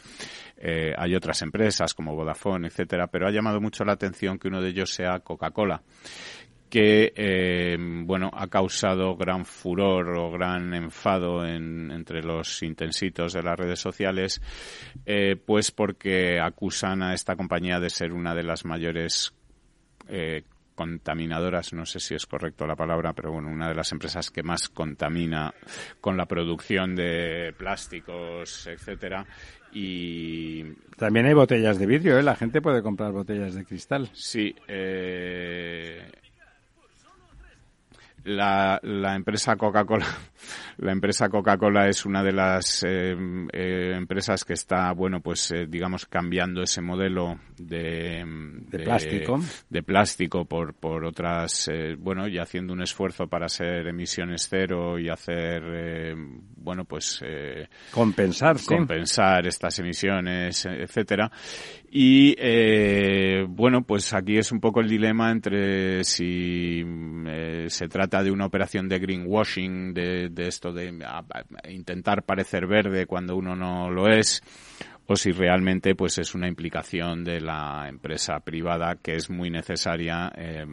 [0.57, 4.61] Eh, hay otras empresas como Vodafone, etcétera, pero ha llamado mucho la atención que uno
[4.61, 5.83] de ellos sea Coca-Cola
[6.73, 13.59] que eh, bueno ha causado gran furor o gran enfado entre los intensitos de las
[13.59, 14.41] redes sociales
[15.05, 19.35] eh, pues porque acusan a esta compañía de ser una de las mayores
[20.09, 20.45] eh,
[20.75, 24.43] contaminadoras, no sé si es correcto la palabra, pero bueno, una de las empresas que
[24.43, 25.55] más contamina
[26.01, 29.27] con la producción de plásticos, etcétera.
[29.73, 30.65] Y
[30.97, 32.23] también hay botellas de vidrio, ¿eh?
[32.23, 34.11] La gente puede comprar botellas de cristal.
[34.13, 34.55] Sí.
[34.69, 36.22] Eh...
[38.25, 40.07] la, la empresa Coca-Cola
[40.79, 43.17] la empresa Coca-Cola es una de las eh,
[43.53, 48.25] eh, empresas que está bueno pues eh, digamos cambiando ese modelo de,
[48.69, 49.41] de, plástico.
[49.69, 55.09] de plástico por por otras bueno y haciendo un esfuerzo para ser emisiones cero y
[55.09, 56.15] hacer
[56.57, 57.23] bueno pues
[57.91, 61.31] compensar compensar estas emisiones etcétera
[61.95, 66.83] y eh, bueno, pues aquí es un poco el dilema entre si
[67.27, 70.91] eh, se trata de una operación de greenwashing, de, de esto de
[71.69, 74.43] intentar parecer verde cuando uno no lo es,
[75.13, 80.33] o si realmente pues es una implicación de la empresa privada que es muy necesaria
[80.35, 80.65] eh,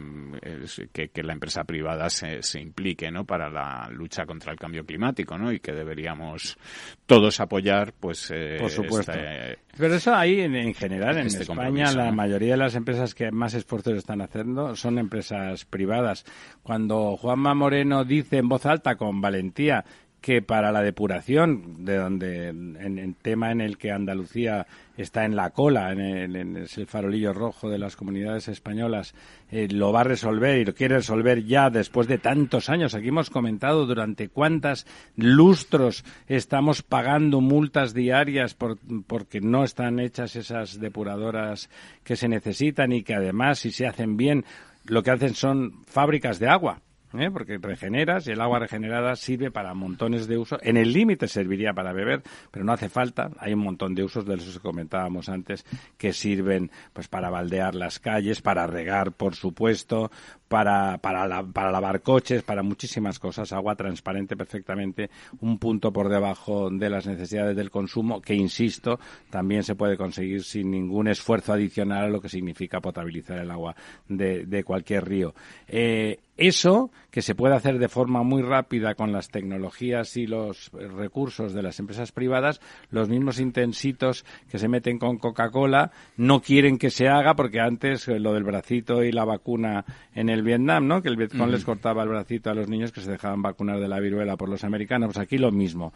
[0.92, 5.36] que, la empresa privada se, se, implique no para la lucha contra el cambio climático
[5.36, 6.56] no y que deberíamos
[7.04, 9.12] todos apoyar pues eh, por supuesto.
[9.12, 13.30] Este, pero eso ahí en, general en este España la mayoría de las empresas que
[13.30, 16.24] más esfuerzos están haciendo son empresas privadas.
[16.62, 19.84] Cuando Juanma Moreno dice en voz alta con valentía
[20.20, 24.66] que para la depuración, de donde en el tema en el que Andalucía
[24.96, 29.14] está en la cola, en el, farolillo rojo de las comunidades españolas,
[29.50, 32.94] eh, lo va a resolver y lo quiere resolver ya después de tantos años.
[32.94, 40.36] Aquí hemos comentado durante cuántas lustros estamos pagando multas diarias por, porque no están hechas
[40.36, 41.70] esas depuradoras
[42.04, 44.44] que se necesitan y que además, si se hacen bien,
[44.84, 46.82] lo que hacen son fábricas de agua
[47.18, 47.30] ¿eh?
[47.30, 50.60] porque regeneras y el agua regenerada sirve para montones de usos.
[50.62, 53.30] En el límite serviría para beber, pero no hace falta.
[53.38, 55.64] Hay un montón de usos de los que comentábamos antes
[55.96, 60.10] que sirven pues para baldear las calles, para regar, por supuesto,
[60.50, 63.52] para, para, para lavar coches, para muchísimas cosas.
[63.52, 65.08] Agua transparente perfectamente,
[65.40, 68.98] un punto por debajo de las necesidades del consumo, que insisto,
[69.30, 73.76] también se puede conseguir sin ningún esfuerzo adicional a lo que significa potabilizar el agua
[74.08, 75.34] de, de cualquier río.
[75.68, 80.70] Eh, eso, que se puede hacer de forma muy rápida con las tecnologías y los
[80.72, 86.78] recursos de las empresas privadas, los mismos intensitos que se meten con Coca-Cola no quieren
[86.78, 89.84] que se haga porque antes eh, lo del bracito y la vacuna
[90.14, 91.02] en el Vietnam, ¿no?
[91.02, 93.88] Que el Vietcong les cortaba el bracito a los niños que se dejaban vacunar de
[93.88, 95.08] la viruela por los americanos.
[95.08, 95.92] Pues aquí lo mismo.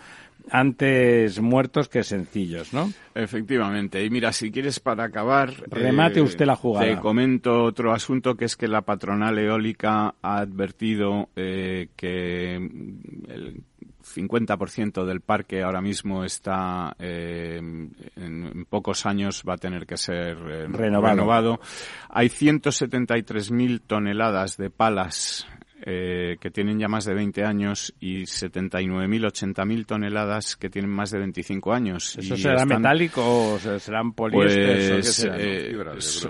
[0.50, 2.92] Antes muertos que sencillos, ¿no?
[3.14, 4.04] Efectivamente.
[4.04, 5.52] Y mira, si quieres para acabar...
[5.70, 6.86] Remate usted la jugada.
[6.86, 13.62] Te comento otro asunto que es que la patronal eólica ha advertido eh, que el
[14.04, 20.36] 50% del parque ahora mismo está eh, en, pocos años va a tener que ser
[20.36, 21.14] eh, renovado.
[21.14, 21.60] renovado.
[22.10, 25.46] Hay 173.000 toneladas de palas
[25.82, 31.10] eh, que tienen ya más de 20 años y 79.000, 80.000 toneladas que tienen más
[31.10, 32.16] de 25 años.
[32.16, 33.22] ¿Eso será metálico
[33.54, 34.92] o serán poliéster?
[34.92, 35.74] Pues, eh,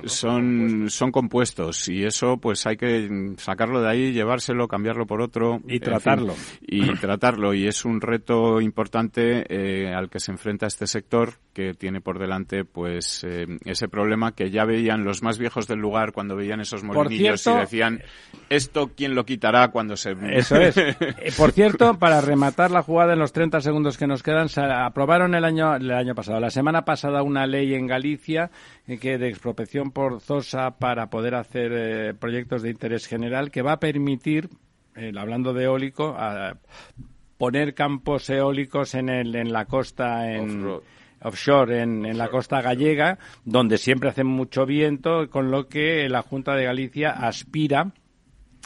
[0.07, 5.61] son, son compuestos y eso pues hay que sacarlo de ahí, llevárselo, cambiarlo por otro.
[5.69, 6.35] Y tratarlo.
[6.63, 7.53] y tratarlo.
[7.53, 12.19] Y es un reto importante eh, al que se enfrenta este sector que tiene por
[12.19, 13.25] delante pues
[13.65, 17.53] ese problema que ya veían los más viejos del lugar cuando veían esos molinillos y
[17.53, 18.03] decían
[18.49, 20.15] esto quién lo quita cuando se...
[20.31, 20.77] Eso es.
[21.25, 24.61] Eh, por cierto, para rematar la jugada en los 30 segundos que nos quedan, se
[24.61, 28.51] aprobaron el año, el año pasado, la semana pasada, una ley en Galicia
[28.87, 33.73] eh, que de expropiación forzosa para poder hacer eh, proyectos de interés general que va
[33.73, 34.49] a permitir,
[35.17, 36.17] hablando de eólico,
[37.39, 40.81] poner campos eólicos en, el, en la costa, en
[41.23, 46.23] offshore en, en, la costa gallega, donde siempre hace mucho viento, con lo que la
[46.23, 47.93] Junta de Galicia aspira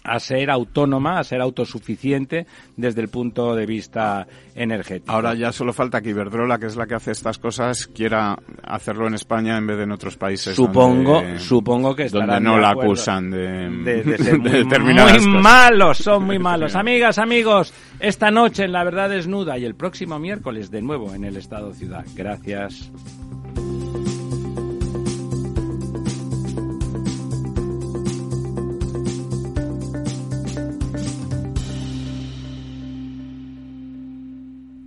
[0.05, 2.46] a ser autónoma, a ser autosuficiente
[2.76, 5.12] desde el punto de vista energético.
[5.12, 9.07] Ahora ya solo falta que Iberdrola, que es la que hace estas cosas, quiera hacerlo
[9.07, 10.55] en España en vez de en otros países.
[10.55, 13.70] Supongo, supongo que donde no la acusan de,
[14.03, 14.18] de,
[14.68, 16.74] ser muy, muy malos, son muy malos.
[16.74, 21.24] Amigas, amigos, esta noche en La Verdad Desnuda y el próximo miércoles de nuevo en
[21.24, 22.05] el Estado Ciudad.
[22.14, 22.90] Gracias.